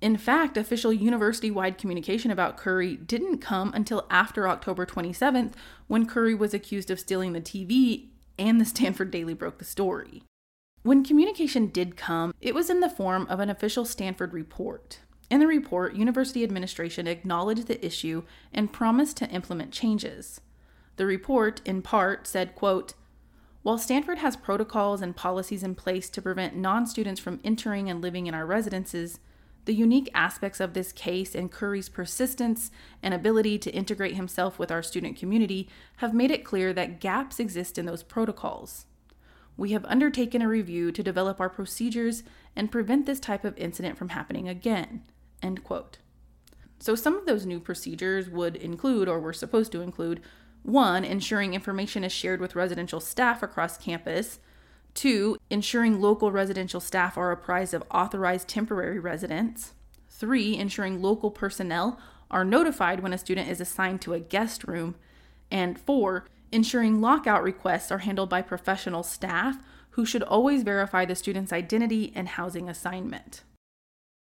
In 0.00 0.16
fact, 0.16 0.56
official 0.56 0.92
university 0.92 1.50
wide 1.50 1.78
communication 1.78 2.30
about 2.30 2.56
Curry 2.56 2.96
didn't 2.96 3.38
come 3.38 3.72
until 3.74 4.06
after 4.10 4.46
October 4.46 4.86
27th, 4.86 5.54
when 5.86 6.06
Curry 6.06 6.34
was 6.34 6.52
accused 6.54 6.90
of 6.90 7.00
stealing 7.00 7.32
the 7.32 7.40
TV 7.40 8.08
and 8.38 8.60
the 8.60 8.64
Stanford 8.64 9.10
Daily 9.10 9.34
broke 9.34 9.58
the 9.58 9.64
story. 9.64 10.22
When 10.82 11.04
communication 11.04 11.66
did 11.66 11.96
come, 11.96 12.32
it 12.40 12.54
was 12.54 12.70
in 12.70 12.80
the 12.80 12.88
form 12.88 13.26
of 13.28 13.40
an 13.40 13.50
official 13.50 13.84
Stanford 13.84 14.32
report. 14.32 15.00
In 15.28 15.40
the 15.40 15.46
report, 15.46 15.96
university 15.96 16.44
administration 16.44 17.08
acknowledged 17.08 17.66
the 17.66 17.84
issue 17.84 18.22
and 18.52 18.72
promised 18.72 19.16
to 19.16 19.30
implement 19.30 19.72
changes. 19.72 20.40
The 20.96 21.06
report, 21.06 21.60
in 21.64 21.82
part, 21.82 22.26
said, 22.26 22.54
quote, 22.54 22.94
while 23.62 23.78
Stanford 23.78 24.18
has 24.18 24.36
protocols 24.36 25.02
and 25.02 25.16
policies 25.16 25.64
in 25.64 25.74
place 25.74 26.08
to 26.10 26.22
prevent 26.22 26.54
non 26.54 26.86
students 26.86 27.20
from 27.20 27.40
entering 27.42 27.90
and 27.90 28.00
living 28.00 28.28
in 28.28 28.34
our 28.34 28.46
residences, 28.46 29.18
the 29.66 29.74
unique 29.74 30.08
aspects 30.14 30.60
of 30.60 30.72
this 30.72 30.92
case 30.92 31.34
and 31.34 31.52
Curry's 31.52 31.88
persistence 31.88 32.70
and 33.02 33.12
ability 33.12 33.58
to 33.58 33.70
integrate 33.70 34.14
himself 34.14 34.58
with 34.58 34.70
our 34.70 34.82
student 34.82 35.16
community 35.16 35.68
have 35.96 36.14
made 36.14 36.30
it 36.30 36.44
clear 36.44 36.72
that 36.72 37.00
gaps 37.00 37.38
exist 37.38 37.76
in 37.76 37.84
those 37.84 38.02
protocols. 38.02 38.86
We 39.56 39.72
have 39.72 39.84
undertaken 39.86 40.40
a 40.42 40.48
review 40.48 40.92
to 40.92 41.02
develop 41.02 41.40
our 41.40 41.48
procedures 41.48 42.22
and 42.54 42.70
prevent 42.70 43.06
this 43.06 43.20
type 43.20 43.44
of 43.44 43.58
incident 43.58 43.98
from 43.98 44.10
happening 44.10 44.48
again. 44.48 45.02
End 45.42 45.64
quote. 45.64 45.98
So, 46.78 46.94
some 46.94 47.16
of 47.16 47.26
those 47.26 47.46
new 47.46 47.58
procedures 47.58 48.28
would 48.28 48.54
include, 48.54 49.08
or 49.08 49.18
were 49.18 49.32
supposed 49.32 49.72
to 49.72 49.80
include, 49.80 50.20
one, 50.62 51.04
ensuring 51.04 51.54
information 51.54 52.04
is 52.04 52.12
shared 52.12 52.40
with 52.40 52.54
residential 52.54 53.00
staff 53.00 53.42
across 53.42 53.78
campus. 53.78 54.40
Two, 54.96 55.36
ensuring 55.50 56.00
local 56.00 56.32
residential 56.32 56.80
staff 56.80 57.18
are 57.18 57.30
apprised 57.30 57.74
of 57.74 57.84
authorized 57.90 58.48
temporary 58.48 58.98
residents. 58.98 59.74
Three, 60.08 60.56
ensuring 60.56 61.02
local 61.02 61.30
personnel 61.30 62.00
are 62.30 62.46
notified 62.46 63.00
when 63.00 63.12
a 63.12 63.18
student 63.18 63.50
is 63.50 63.60
assigned 63.60 64.00
to 64.00 64.14
a 64.14 64.20
guest 64.20 64.64
room. 64.64 64.94
And 65.50 65.78
four, 65.78 66.24
ensuring 66.50 67.02
lockout 67.02 67.42
requests 67.42 67.92
are 67.92 67.98
handled 67.98 68.30
by 68.30 68.40
professional 68.40 69.02
staff 69.02 69.58
who 69.90 70.06
should 70.06 70.22
always 70.22 70.62
verify 70.62 71.04
the 71.04 71.14
student's 71.14 71.52
identity 71.52 72.10
and 72.14 72.28
housing 72.28 72.66
assignment. 72.66 73.42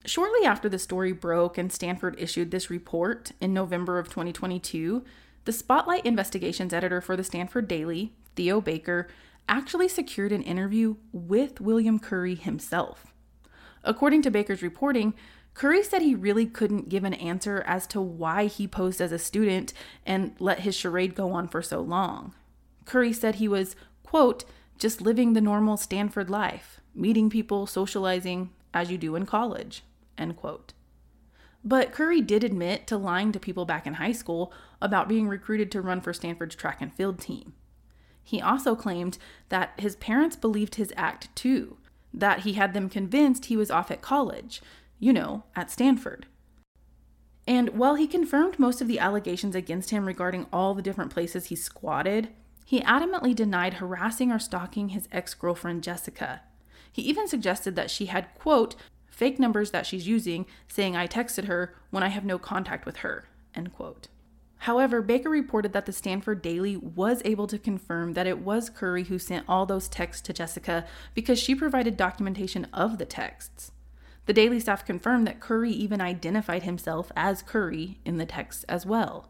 Shortly 0.05 0.43
after 0.43 0.67
the 0.67 0.79
story 0.79 1.11
broke 1.11 1.59
and 1.59 1.71
Stanford 1.71 2.15
issued 2.17 2.49
this 2.49 2.71
report 2.71 3.31
in 3.39 3.53
November 3.53 3.99
of 3.99 4.07
2022, 4.09 5.03
the 5.45 5.51
Spotlight 5.51 6.03
Investigations 6.03 6.73
editor 6.73 6.99
for 6.99 7.15
the 7.15 7.23
Stanford 7.23 7.67
Daily, 7.67 8.13
Theo 8.35 8.59
Baker, 8.59 9.07
actually 9.47 9.87
secured 9.87 10.31
an 10.31 10.41
interview 10.43 10.95
with 11.11 11.61
William 11.61 11.99
Curry 11.99 12.35
himself. 12.35 13.13
According 13.83 14.21
to 14.23 14.31
Baker's 14.31 14.61
reporting, 14.61 15.13
Curry 15.53 15.81
said 15.81 16.01
he 16.01 16.13
really 16.13 16.45
couldn't 16.45 16.89
give 16.89 17.03
an 17.03 17.15
answer 17.15 17.63
as 17.65 17.87
to 17.87 17.99
why 17.99 18.45
he 18.45 18.67
posed 18.67 19.01
as 19.01 19.11
a 19.11 19.17
student 19.17 19.73
and 20.05 20.35
let 20.39 20.59
his 20.59 20.75
charade 20.75 21.15
go 21.15 21.31
on 21.31 21.47
for 21.47 21.61
so 21.61 21.81
long. 21.81 22.33
Curry 22.85 23.11
said 23.11 23.35
he 23.35 23.47
was, 23.47 23.75
quote, 24.03 24.45
just 24.77 25.01
living 25.01 25.33
the 25.33 25.41
normal 25.41 25.75
Stanford 25.75 26.29
life, 26.29 26.79
meeting 26.93 27.29
people, 27.29 27.65
socializing 27.65 28.51
as 28.73 28.91
you 28.91 28.97
do 28.97 29.15
in 29.15 29.25
college, 29.25 29.83
end 30.17 30.35
quote. 30.35 30.73
But 31.63 31.91
Curry 31.91 32.21
did 32.21 32.43
admit 32.43 32.85
to 32.87 32.97
lying 32.97 33.31
to 33.31 33.39
people 33.39 33.65
back 33.65 33.87
in 33.87 33.95
high 33.95 34.11
school 34.11 34.53
about 34.81 35.09
being 35.09 35.27
recruited 35.27 35.71
to 35.71 35.81
run 35.81 36.01
for 36.01 36.13
Stanford's 36.13 36.55
track 36.55 36.81
and 36.81 36.93
field 36.93 37.19
team. 37.19 37.53
He 38.27 38.41
also 38.41 38.75
claimed 38.75 39.17
that 39.47 39.71
his 39.79 39.95
parents 39.95 40.35
believed 40.35 40.75
his 40.75 40.91
act 40.97 41.33
too, 41.33 41.77
that 42.13 42.41
he 42.41 42.53
had 42.53 42.73
them 42.73 42.89
convinced 42.89 43.45
he 43.45 43.55
was 43.55 43.71
off 43.71 43.89
at 43.89 44.01
college, 44.01 44.61
you 44.99 45.13
know, 45.13 45.45
at 45.55 45.71
Stanford. 45.71 46.25
And 47.47 47.69
while 47.69 47.95
he 47.95 48.05
confirmed 48.05 48.59
most 48.59 48.81
of 48.81 48.89
the 48.89 48.99
allegations 48.99 49.55
against 49.55 49.91
him 49.91 50.05
regarding 50.05 50.45
all 50.51 50.73
the 50.73 50.81
different 50.81 51.13
places 51.13 51.45
he 51.45 51.55
squatted, 51.55 52.27
he 52.65 52.81
adamantly 52.81 53.33
denied 53.33 53.75
harassing 53.75 54.29
or 54.29 54.39
stalking 54.39 54.89
his 54.89 55.07
ex 55.09 55.33
girlfriend 55.33 55.81
Jessica. 55.81 56.41
He 56.91 57.03
even 57.03 57.29
suggested 57.29 57.77
that 57.77 57.89
she 57.89 58.07
had, 58.07 58.35
quote, 58.35 58.75
fake 59.09 59.39
numbers 59.39 59.71
that 59.71 59.85
she's 59.85 60.05
using, 60.05 60.45
saying 60.67 60.97
I 60.97 61.07
texted 61.07 61.45
her 61.45 61.75
when 61.91 62.03
I 62.03 62.09
have 62.09 62.25
no 62.25 62.37
contact 62.37 62.85
with 62.85 62.97
her. 62.97 63.29
End 63.55 63.71
quote. 63.71 64.09
However, 64.59 65.01
Baker 65.01 65.29
reported 65.29 65.73
that 65.73 65.85
the 65.85 65.93
Stanford 65.93 66.41
Daily 66.41 66.75
was 66.75 67.21
able 67.23 67.47
to 67.47 67.59
confirm 67.59 68.13
that 68.13 68.27
it 68.27 68.39
was 68.39 68.69
Curry 68.69 69.03
who 69.03 69.19
sent 69.19 69.45
all 69.47 69.65
those 69.65 69.87
texts 69.87 70.21
to 70.23 70.33
Jessica 70.33 70.85
because 71.13 71.39
she 71.39 71.55
provided 71.55 71.95
documentation 71.95 72.65
of 72.73 72.97
the 72.97 73.05
texts. 73.05 73.71
The 74.25 74.33
Daily 74.33 74.59
staff 74.59 74.85
confirmed 74.85 75.25
that 75.27 75.39
Curry 75.39 75.71
even 75.71 76.01
identified 76.01 76.63
himself 76.63 77.11
as 77.15 77.41
Curry 77.41 77.99
in 78.03 78.17
the 78.17 78.25
texts 78.25 78.65
as 78.65 78.85
well. 78.85 79.29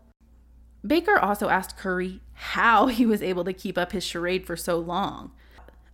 Baker 0.86 1.20
also 1.20 1.50
asked 1.50 1.78
Curry 1.78 2.22
how 2.34 2.88
he 2.88 3.06
was 3.06 3.22
able 3.22 3.44
to 3.44 3.54
keep 3.54 3.78
up 3.78 3.92
his 3.92 4.04
charade 4.04 4.48
for 4.48 4.56
so 4.56 4.80
long. 4.80 5.32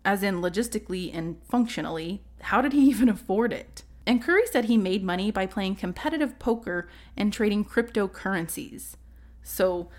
As 0.05 0.23
in, 0.23 0.41
logistically 0.41 1.13
and 1.13 1.37
functionally, 1.49 2.21
how 2.41 2.61
did 2.61 2.73
he 2.73 2.81
even 2.89 3.09
afford 3.09 3.51
it? 3.51 3.83
And 4.05 4.21
Curry 4.21 4.45
said 4.45 4.65
he 4.65 4.77
made 4.77 5.03
money 5.03 5.31
by 5.31 5.47
playing 5.47 5.75
competitive 5.75 6.37
poker 6.39 6.87
and 7.15 7.31
trading 7.31 7.65
cryptocurrencies. 7.65 8.95
So, 9.43 9.89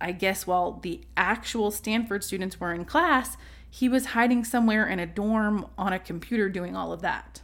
I 0.00 0.12
guess 0.12 0.46
while 0.46 0.78
the 0.82 1.00
actual 1.16 1.70
Stanford 1.70 2.22
students 2.22 2.60
were 2.60 2.72
in 2.72 2.84
class, 2.84 3.36
he 3.70 3.88
was 3.88 4.06
hiding 4.06 4.44
somewhere 4.44 4.86
in 4.86 4.98
a 4.98 5.06
dorm 5.06 5.66
on 5.76 5.92
a 5.92 5.98
computer 5.98 6.48
doing 6.48 6.76
all 6.76 6.92
of 6.92 7.02
that. 7.02 7.42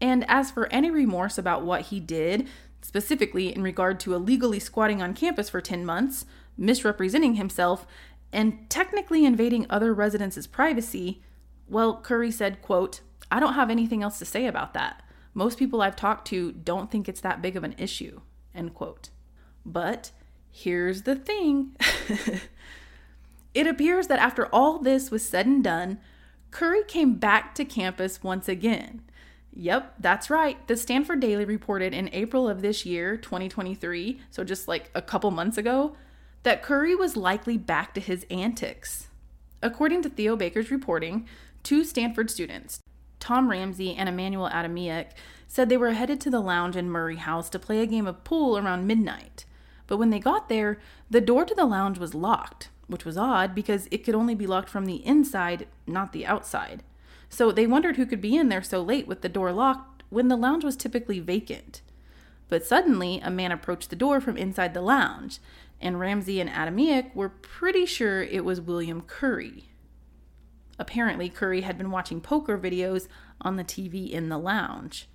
And 0.00 0.24
as 0.28 0.50
for 0.50 0.72
any 0.72 0.90
remorse 0.90 1.38
about 1.38 1.64
what 1.64 1.82
he 1.82 2.00
did, 2.00 2.48
specifically 2.80 3.54
in 3.54 3.62
regard 3.62 3.98
to 4.00 4.14
illegally 4.14 4.60
squatting 4.60 5.02
on 5.02 5.14
campus 5.14 5.48
for 5.48 5.60
10 5.60 5.84
months, 5.84 6.26
misrepresenting 6.56 7.34
himself, 7.34 7.86
and 8.32 8.68
technically 8.68 9.24
invading 9.24 9.66
other 9.70 9.94
residents' 9.94 10.46
privacy, 10.46 11.22
well, 11.68 12.00
Curry 12.00 12.30
said, 12.30 12.62
quote, 12.62 13.00
I 13.30 13.40
don't 13.40 13.54
have 13.54 13.70
anything 13.70 14.02
else 14.02 14.18
to 14.18 14.24
say 14.24 14.46
about 14.46 14.74
that. 14.74 15.02
Most 15.34 15.58
people 15.58 15.82
I've 15.82 15.96
talked 15.96 16.26
to 16.28 16.52
don't 16.52 16.90
think 16.90 17.08
it's 17.08 17.20
that 17.20 17.42
big 17.42 17.56
of 17.56 17.64
an 17.64 17.74
issue. 17.78 18.20
End 18.54 18.74
quote. 18.74 19.10
But 19.64 20.10
here's 20.50 21.02
the 21.02 21.14
thing 21.14 21.76
it 23.54 23.66
appears 23.66 24.06
that 24.08 24.18
after 24.18 24.46
all 24.46 24.78
this 24.78 25.10
was 25.10 25.26
said 25.26 25.46
and 25.46 25.64
done, 25.64 25.98
Curry 26.50 26.82
came 26.84 27.14
back 27.14 27.54
to 27.56 27.64
campus 27.64 28.22
once 28.22 28.48
again. 28.48 29.02
Yep, 29.52 29.94
that's 29.98 30.30
right. 30.30 30.66
The 30.68 30.76
Stanford 30.76 31.20
Daily 31.20 31.44
reported 31.44 31.92
in 31.92 32.10
April 32.12 32.48
of 32.48 32.62
this 32.62 32.86
year, 32.86 33.16
2023, 33.16 34.20
so 34.30 34.44
just 34.44 34.68
like 34.68 34.90
a 34.94 35.02
couple 35.02 35.30
months 35.30 35.58
ago, 35.58 35.96
that 36.44 36.62
Curry 36.62 36.94
was 36.94 37.16
likely 37.16 37.58
back 37.58 37.92
to 37.94 38.00
his 38.00 38.24
antics. 38.30 39.08
According 39.60 40.02
to 40.02 40.08
Theo 40.08 40.36
Baker's 40.36 40.70
reporting, 40.70 41.26
two 41.62 41.82
Stanford 41.84 42.30
students, 42.30 42.80
Tom 43.18 43.50
Ramsey 43.50 43.94
and 43.94 44.08
Emmanuel 44.08 44.48
Adamiak 44.48 45.08
said 45.48 45.68
they 45.68 45.76
were 45.76 45.92
headed 45.92 46.20
to 46.20 46.30
the 46.30 46.40
lounge 46.40 46.76
in 46.76 46.88
Murray 46.88 47.16
House 47.16 47.50
to 47.50 47.58
play 47.58 47.80
a 47.80 47.86
game 47.86 48.06
of 48.06 48.22
pool 48.22 48.56
around 48.56 48.86
midnight. 48.86 49.44
But 49.88 49.96
when 49.96 50.10
they 50.10 50.20
got 50.20 50.48
there, 50.48 50.78
the 51.10 51.20
door 51.20 51.44
to 51.44 51.54
the 51.54 51.64
lounge 51.64 51.98
was 51.98 52.14
locked, 52.14 52.68
which 52.86 53.04
was 53.04 53.18
odd 53.18 53.54
because 53.54 53.88
it 53.90 54.04
could 54.04 54.14
only 54.14 54.36
be 54.36 54.46
locked 54.46 54.68
from 54.68 54.84
the 54.84 55.04
inside, 55.04 55.66
not 55.86 56.12
the 56.12 56.24
outside. 56.24 56.84
So 57.28 57.50
they 57.50 57.66
wondered 57.66 57.96
who 57.96 58.06
could 58.06 58.20
be 58.20 58.36
in 58.36 58.48
there 58.48 58.62
so 58.62 58.80
late 58.80 59.08
with 59.08 59.22
the 59.22 59.28
door 59.28 59.50
locked 59.50 60.04
when 60.10 60.28
the 60.28 60.36
lounge 60.36 60.62
was 60.62 60.76
typically 60.76 61.18
vacant. 61.18 61.82
But 62.48 62.64
suddenly, 62.64 63.20
a 63.22 63.30
man 63.30 63.50
approached 63.50 63.90
the 63.90 63.96
door 63.96 64.20
from 64.20 64.36
inside 64.36 64.72
the 64.72 64.80
lounge, 64.80 65.38
and 65.80 66.00
Ramsey 66.00 66.40
and 66.40 66.48
Adamiak 66.48 67.14
were 67.14 67.28
pretty 67.28 67.84
sure 67.84 68.22
it 68.22 68.44
was 68.44 68.60
William 68.60 69.02
Curry. 69.02 69.64
Apparently, 70.78 71.28
Curry 71.28 71.62
had 71.62 71.76
been 71.76 71.90
watching 71.90 72.20
poker 72.20 72.58
videos 72.58 73.08
on 73.40 73.56
the 73.56 73.64
TV 73.64 74.10
in 74.10 74.28
the 74.28 74.38
lounge. 74.38 75.08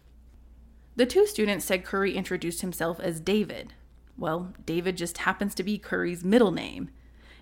The 0.96 1.06
two 1.06 1.26
students 1.26 1.66
said 1.66 1.86
Curry 1.86 2.14
introduced 2.14 2.62
himself 2.62 3.00
as 3.00 3.20
David. 3.20 3.74
Well, 4.18 4.54
David 4.66 4.98
just 4.98 5.20
happens 5.20 5.56
to 5.56 5.64
be 5.64 5.78
Curry's 5.78 6.24
middle 6.24 6.52
name. 6.52 6.90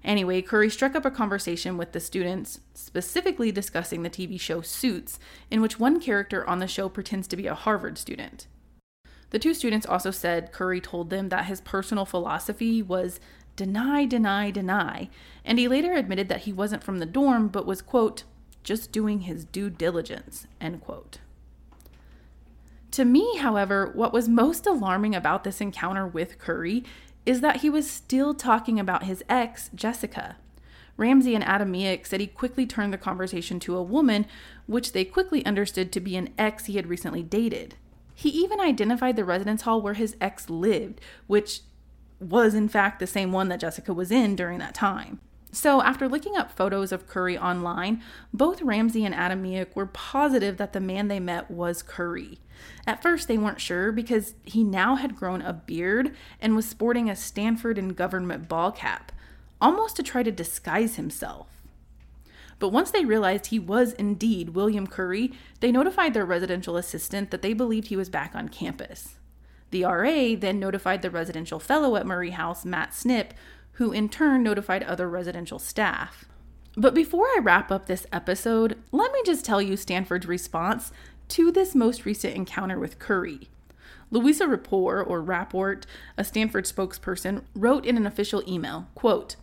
Anyway, 0.04 0.42
Curry 0.42 0.70
struck 0.70 0.96
up 0.96 1.06
a 1.06 1.12
conversation 1.12 1.78
with 1.78 1.92
the 1.92 2.00
students, 2.00 2.60
specifically 2.74 3.52
discussing 3.52 4.02
the 4.02 4.10
TV 4.10 4.40
show 4.40 4.62
Suits, 4.62 5.20
in 5.52 5.62
which 5.62 5.80
one 5.80 6.00
character 6.00 6.48
on 6.48 6.60
the 6.60 6.68
show 6.68 6.90
pretends 6.90 7.28
to 7.28 7.38
be 7.38 7.46
a 7.46 7.54
Harvard 7.54 7.98
student. 7.98 8.48
The 9.30 9.40
two 9.40 9.54
students 9.54 9.86
also 9.86 10.12
said 10.12 10.52
Curry 10.52 10.82
told 10.82 11.10
them 11.10 11.30
that 11.30 11.46
his 11.46 11.62
personal 11.62 12.06
philosophy 12.06 12.82
was 12.82 13.20
deny, 13.56 14.06
deny, 14.06 14.50
deny, 14.50 15.10
and 15.46 15.60
he 15.60 15.68
later 15.68 15.94
admitted 15.94 16.30
that 16.30 16.42
he 16.42 16.54
wasn't 16.54 16.84
from 16.84 17.00
the 17.00 17.06
dorm 17.06 17.48
but 17.48 17.66
was, 17.66 17.82
quote, 17.82 18.24
just 18.64 18.92
doing 18.92 19.22
his 19.22 19.46
due 19.46 19.70
diligence, 19.70 20.48
end 20.60 20.82
quote. 20.82 21.20
To 22.92 23.06
me, 23.06 23.38
however, 23.38 23.92
what 23.94 24.12
was 24.12 24.28
most 24.28 24.68
alarming 24.68 25.16
about 25.16 25.44
this 25.44 25.62
encounter 25.62 26.06
with 26.06 26.38
Curry 26.38 26.84
is 27.26 27.42
that 27.42 27.58
he 27.58 27.70
was 27.70 27.90
still 27.90 28.34
talking 28.34 28.80
about 28.80 29.04
his 29.04 29.24
ex, 29.30 29.70
Jessica. 29.74 30.38
Ramsey 30.98 31.34
and 31.34 31.44
Adamiak 31.44 32.06
said 32.06 32.20
he 32.20 32.28
quickly 32.28 32.66
turned 32.66 32.94
the 32.94 32.98
conversation 32.98 33.60
to 33.62 33.78
a 33.78 33.84
woman, 33.84 34.26
which 34.66 34.92
they 34.92 35.06
quickly 35.06 35.46
understood 35.46 35.92
to 35.92 36.00
be 36.00 36.16
an 36.18 36.30
ex 36.38 36.66
he 36.66 36.76
had 36.76 36.88
recently 36.88 37.24
dated. 37.24 37.76
He 38.14 38.30
even 38.30 38.60
identified 38.60 39.16
the 39.16 39.26
residence 39.26 39.62
hall 39.62 39.82
where 39.82 39.94
his 39.94 40.16
ex 40.20 40.50
lived, 40.50 41.00
which 41.28 41.62
was 42.20 42.54
in 42.54 42.68
fact 42.68 43.00
the 43.00 43.08
same 43.08 43.32
one 43.32 43.48
that 43.50 43.62
Jessica 43.62 43.94
was 43.94 44.12
in 44.12 44.36
during 44.36 44.60
that 44.60 44.76
time. 44.76 45.20
So, 45.54 45.82
after 45.82 46.08
looking 46.08 46.38
up 46.38 46.52
photos 46.52 46.94
of 46.94 47.08
Curry 47.08 47.38
online, 47.38 48.02
both 48.34 48.62
Ramsey 48.62 49.04
and 49.04 49.14
Adamiak 49.14 49.76
were 49.76 49.86
positive 49.86 50.56
that 50.58 50.72
the 50.72 50.80
man 50.80 51.10
they 51.10 51.20
met 51.20 51.52
was 51.52 51.84
Curry. 51.84 52.40
At 52.88 53.02
first, 53.02 53.28
they 53.28 53.38
weren't 53.38 53.60
sure 53.60 53.92
because 53.92 54.34
he 54.44 54.64
now 54.64 54.96
had 54.96 55.18
grown 55.18 55.42
a 55.42 55.52
beard 55.52 56.16
and 56.40 56.56
was 56.56 56.70
sporting 56.70 57.10
a 57.10 57.18
Stanford 57.18 57.78
in 57.78 57.90
Government 57.90 58.48
ball 58.48 58.72
cap, 58.72 59.12
almost 59.60 59.98
to 59.98 60.04
try 60.04 60.24
to 60.24 60.32
disguise 60.32 60.96
himself. 60.96 61.48
But 62.58 62.70
once 62.70 62.92
they 62.92 63.04
realized 63.04 63.48
he 63.48 63.60
was 63.60 63.92
indeed 63.94 64.50
William 64.50 64.88
Curry, 64.88 65.34
they 65.60 65.72
notified 65.72 66.14
their 66.14 66.26
residential 66.26 66.78
assistant 66.78 67.32
that 67.32 67.42
they 67.42 67.54
believed 67.54 67.88
he 67.88 67.98
was 67.98 68.08
back 68.08 68.36
on 68.36 68.50
campus. 68.50 69.16
The 69.72 69.84
RA 69.84 70.36
then 70.38 70.60
notified 70.60 71.02
the 71.02 71.10
residential 71.10 71.60
fellow 71.60 71.96
at 71.96 72.06
Murray 72.06 72.32
House, 72.32 72.64
Matt 72.64 72.94
Snip, 72.94 73.34
who 73.74 73.92
in 73.92 74.10
turn 74.10 74.44
notified 74.44 74.84
other 74.84 75.10
residential 75.10 75.60
staff. 75.60 76.26
But 76.76 76.94
before 76.94 77.26
I 77.26 77.40
wrap 77.42 77.72
up 77.72 77.86
this 77.86 78.08
episode, 78.12 78.78
let 78.92 79.12
me 79.12 79.22
just 79.26 79.44
tell 79.44 79.62
you 79.62 79.76
Stanford's 79.76 80.26
response 80.26 80.92
to 81.30 81.52
this 81.52 81.76
most 81.76 82.06
recent 82.06 82.36
encounter 82.36 82.80
with 82.80 83.00
Curry. 83.00 83.50
Luisa 84.10 84.48
Rapport, 84.48 85.02
or 85.02 85.22
Rapport, 85.22 85.82
a 86.18 86.24
Stanford 86.24 86.66
spokesperson, 86.66 87.44
wrote 87.56 87.86
in 87.86 87.98
an 87.98 88.06
official 88.06 88.44
email, 88.48 88.88
quote, 88.96 89.36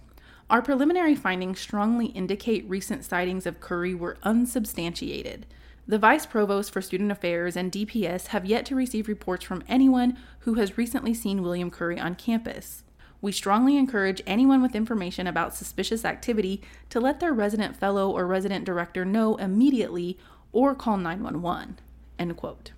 our 0.51 0.63
preliminary 0.63 1.15
findings 1.15 1.61
strongly 1.61 2.07
indicate 2.07 2.69
recent 2.69 3.05
sightings 3.05 3.45
of 3.45 3.61
Curry 3.61 3.95
were 3.95 4.17
unsubstantiated. 4.23 5.45
The 5.87 5.99
Vice 5.99 6.25
Provost 6.25 6.71
for 6.71 6.81
Student 6.81 7.13
Affairs 7.13 7.57
and 7.57 7.71
DPS 7.71 8.29
have 8.29 8.47
yet 8.47 8.65
to 8.67 8.75
receive 8.75 9.09
reports 9.09 9.45
from 9.45 9.63
anyone 9.69 10.17
who 10.41 10.55
has 10.55 10.79
recently 10.79 11.13
seen 11.13 11.43
William 11.43 11.71
Curry 11.71 11.99
on 12.01 12.15
campus. 12.15 12.83
We 13.21 13.33
strongly 13.33 13.77
encourage 13.77 14.23
anyone 14.27 14.63
with 14.63 14.77
information 14.77 15.27
about 15.27 15.55
suspicious 15.55 16.05
activity 16.05 16.63
to 16.91 17.01
let 17.01 17.21
their 17.21 17.33
resident 17.33 17.77
fellow 17.77 18.11
or 18.11 18.27
resident 18.27 18.65
director 18.65 19.05
know 19.05 19.37
immediately 19.37 20.19
or 20.53 20.75
call 20.75 20.97
911. 20.97 21.79
End 22.19 22.37
quote. 22.37 22.73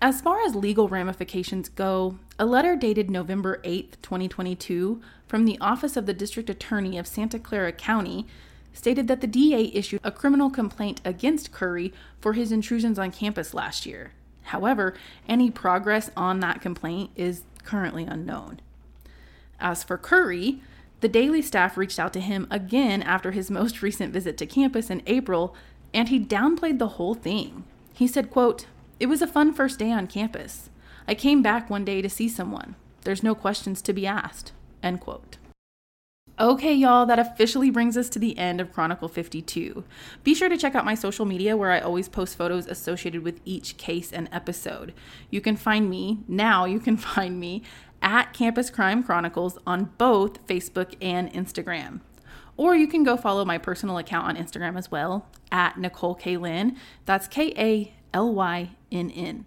As 0.00 0.20
far 0.20 0.42
as 0.42 0.54
legal 0.54 0.88
ramifications 0.88 1.70
go, 1.70 2.18
a 2.38 2.44
letter 2.44 2.76
dated 2.76 3.10
November 3.10 3.60
8, 3.64 3.96
2022, 4.02 5.00
from 5.26 5.46
the 5.46 5.58
Office 5.58 5.96
of 5.96 6.04
the 6.04 6.12
District 6.12 6.50
Attorney 6.50 6.98
of 6.98 7.06
Santa 7.06 7.38
Clara 7.38 7.72
County 7.72 8.26
stated 8.74 9.08
that 9.08 9.22
the 9.22 9.26
DA 9.26 9.70
issued 9.72 10.00
a 10.04 10.12
criminal 10.12 10.50
complaint 10.50 11.00
against 11.02 11.50
Curry 11.50 11.94
for 12.20 12.34
his 12.34 12.52
intrusions 12.52 12.98
on 12.98 13.10
campus 13.10 13.54
last 13.54 13.86
year. 13.86 14.12
However, 14.42 14.94
any 15.26 15.50
progress 15.50 16.10
on 16.14 16.40
that 16.40 16.60
complaint 16.60 17.10
is 17.16 17.42
currently 17.64 18.04
unknown. 18.04 18.60
As 19.60 19.82
for 19.82 19.96
Curry, 19.96 20.60
the 21.00 21.08
Daily 21.08 21.42
staff 21.42 21.76
reached 21.76 21.98
out 21.98 22.12
to 22.14 22.20
him 22.20 22.46
again 22.50 23.02
after 23.02 23.32
his 23.32 23.50
most 23.50 23.82
recent 23.82 24.12
visit 24.12 24.36
to 24.38 24.46
campus 24.46 24.90
in 24.90 25.02
April, 25.06 25.54
and 25.92 26.08
he 26.08 26.18
downplayed 26.18 26.78
the 26.78 26.88
whole 26.88 27.14
thing. 27.14 27.64
He 27.92 28.06
said, 28.06 28.30
quote, 28.30 28.66
it 28.98 29.06
was 29.06 29.22
a 29.22 29.26
fun 29.26 29.52
first 29.52 29.78
day 29.78 29.92
on 29.92 30.06
campus. 30.06 30.70
I 31.06 31.14
came 31.14 31.42
back 31.42 31.68
one 31.68 31.84
day 31.84 32.02
to 32.02 32.08
see 32.08 32.28
someone. 32.28 32.74
There's 33.02 33.22
no 33.22 33.34
questions 33.34 33.82
to 33.82 33.92
be 33.92 34.06
asked. 34.06 34.52
End 34.82 35.00
quote. 35.00 35.36
Okay, 36.38 36.74
y'all, 36.74 37.06
that 37.06 37.18
officially 37.18 37.70
brings 37.70 37.96
us 37.96 38.10
to 38.10 38.18
the 38.18 38.36
end 38.36 38.60
of 38.60 38.70
Chronicle 38.70 39.08
52. 39.08 39.84
Be 40.22 40.34
sure 40.34 40.50
to 40.50 40.58
check 40.58 40.74
out 40.74 40.84
my 40.84 40.94
social 40.94 41.24
media 41.24 41.56
where 41.56 41.70
I 41.70 41.80
always 41.80 42.10
post 42.10 42.36
photos 42.36 42.66
associated 42.66 43.22
with 43.22 43.40
each 43.46 43.78
case 43.78 44.12
and 44.12 44.28
episode. 44.30 44.92
You 45.30 45.40
can 45.40 45.56
find 45.56 45.88
me, 45.88 46.18
now 46.28 46.66
you 46.66 46.78
can 46.78 46.96
find 46.98 47.40
me, 47.40 47.62
at 48.06 48.32
Campus 48.32 48.70
Crime 48.70 49.02
Chronicles 49.02 49.58
on 49.66 49.90
both 49.98 50.46
Facebook 50.46 50.94
and 51.02 51.30
Instagram. 51.32 52.00
Or 52.56 52.76
you 52.76 52.86
can 52.86 53.02
go 53.02 53.16
follow 53.16 53.44
my 53.44 53.58
personal 53.58 53.98
account 53.98 54.28
on 54.28 54.36
Instagram 54.36 54.78
as 54.78 54.92
well, 54.92 55.26
at 55.50 55.76
Nicole 55.76 56.14
K. 56.14 56.36
Lynn. 56.36 56.76
That's 57.04 57.26
K 57.26 57.52
A 57.58 57.92
L 58.14 58.32
Y 58.32 58.70
N 58.92 59.10
N. 59.10 59.44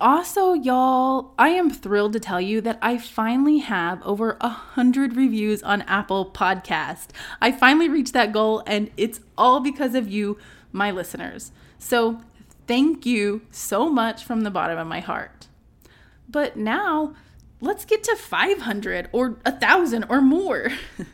Also, 0.00 0.54
y'all, 0.54 1.32
I 1.38 1.50
am 1.50 1.70
thrilled 1.70 2.12
to 2.14 2.20
tell 2.20 2.40
you 2.40 2.60
that 2.62 2.80
I 2.82 2.98
finally 2.98 3.58
have 3.58 4.02
over 4.02 4.36
a 4.40 4.48
hundred 4.48 5.16
reviews 5.16 5.62
on 5.62 5.82
Apple 5.82 6.30
Podcast. 6.32 7.10
I 7.40 7.52
finally 7.52 7.88
reached 7.88 8.12
that 8.12 8.32
goal, 8.32 8.64
and 8.66 8.90
it's 8.96 9.20
all 9.36 9.60
because 9.60 9.94
of 9.94 10.08
you, 10.08 10.36
my 10.72 10.90
listeners. 10.90 11.52
So, 11.78 12.22
thank 12.66 13.06
you 13.06 13.42
so 13.52 13.88
much 13.88 14.24
from 14.24 14.40
the 14.40 14.50
bottom 14.50 14.78
of 14.78 14.86
my 14.88 15.00
heart. 15.00 15.46
But 16.28 16.56
now, 16.56 17.14
let's 17.60 17.84
get 17.84 18.02
to 18.04 18.16
500 18.16 19.08
or 19.12 19.38
a 19.44 19.52
thousand 19.52 20.04
or 20.08 20.20
more. 20.20 20.70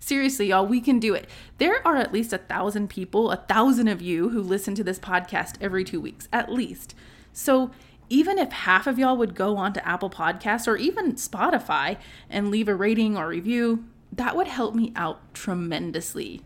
Seriously, 0.00 0.48
y'all, 0.48 0.66
we 0.66 0.80
can 0.80 0.98
do 1.00 1.14
it. 1.14 1.28
There 1.58 1.86
are 1.86 1.96
at 1.96 2.12
least 2.12 2.32
a 2.32 2.38
thousand 2.38 2.88
people, 2.88 3.30
a 3.30 3.36
thousand 3.36 3.88
of 3.88 4.00
you 4.00 4.28
who 4.30 4.40
listen 4.40 4.74
to 4.76 4.84
this 4.84 4.98
podcast 4.98 5.56
every 5.60 5.84
two 5.84 6.00
weeks, 6.00 6.28
at 6.32 6.52
least. 6.52 6.94
So 7.32 7.72
even 8.08 8.38
if 8.38 8.52
half 8.52 8.86
of 8.86 8.98
y'all 8.98 9.16
would 9.16 9.34
go 9.34 9.56
onto 9.56 9.80
Apple 9.80 10.10
Podcasts 10.10 10.66
or 10.66 10.76
even 10.76 11.14
Spotify 11.14 11.98
and 12.30 12.50
leave 12.50 12.68
a 12.68 12.74
rating 12.74 13.16
or 13.16 13.28
review, 13.28 13.84
that 14.12 14.36
would 14.36 14.48
help 14.48 14.74
me 14.74 14.92
out 14.96 15.34
tremendously. 15.34 16.42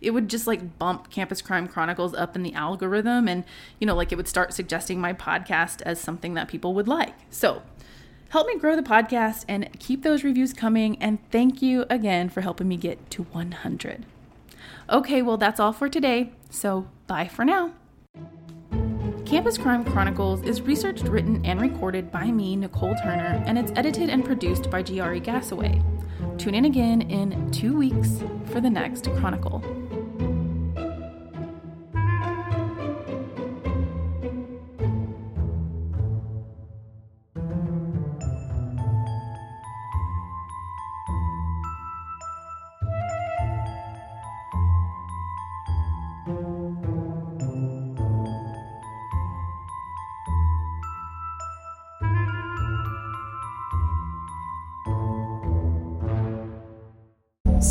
It 0.00 0.12
would 0.12 0.30
just 0.30 0.46
like 0.46 0.78
bump 0.78 1.10
Campus 1.10 1.42
Crime 1.42 1.68
Chronicles 1.68 2.14
up 2.14 2.36
in 2.36 2.42
the 2.42 2.54
algorithm 2.54 3.28
and, 3.28 3.44
you 3.78 3.86
know, 3.86 3.94
like 3.94 4.12
it 4.12 4.16
would 4.16 4.28
start 4.28 4.54
suggesting 4.54 5.00
my 5.00 5.12
podcast 5.12 5.82
as 5.82 6.00
something 6.00 6.34
that 6.34 6.48
people 6.48 6.72
would 6.74 6.88
like. 6.88 7.14
So, 7.30 7.62
Help 8.32 8.46
me 8.46 8.56
grow 8.56 8.74
the 8.74 8.82
podcast 8.82 9.44
and 9.46 9.68
keep 9.78 10.02
those 10.02 10.24
reviews 10.24 10.54
coming. 10.54 10.96
And 11.02 11.18
thank 11.30 11.60
you 11.60 11.84
again 11.90 12.30
for 12.30 12.40
helping 12.40 12.66
me 12.66 12.78
get 12.78 13.10
to 13.10 13.24
100. 13.24 14.06
Okay, 14.88 15.20
well, 15.20 15.36
that's 15.36 15.60
all 15.60 15.74
for 15.74 15.86
today. 15.90 16.32
So, 16.48 16.88
bye 17.06 17.28
for 17.28 17.44
now. 17.44 17.74
Campus 19.26 19.58
Crime 19.58 19.84
Chronicles 19.84 20.42
is 20.44 20.62
researched, 20.62 21.02
written, 21.02 21.44
and 21.44 21.60
recorded 21.60 22.10
by 22.10 22.30
me, 22.30 22.56
Nicole 22.56 22.94
Turner, 23.02 23.44
and 23.44 23.58
it's 23.58 23.72
edited 23.76 24.08
and 24.08 24.24
produced 24.24 24.70
by 24.70 24.82
Giari 24.82 25.22
Gassaway. 25.22 25.82
Tune 26.38 26.54
in 26.54 26.64
again 26.64 27.02
in 27.02 27.50
two 27.50 27.76
weeks 27.76 28.22
for 28.46 28.62
the 28.62 28.70
next 28.70 29.10
Chronicle. 29.10 29.62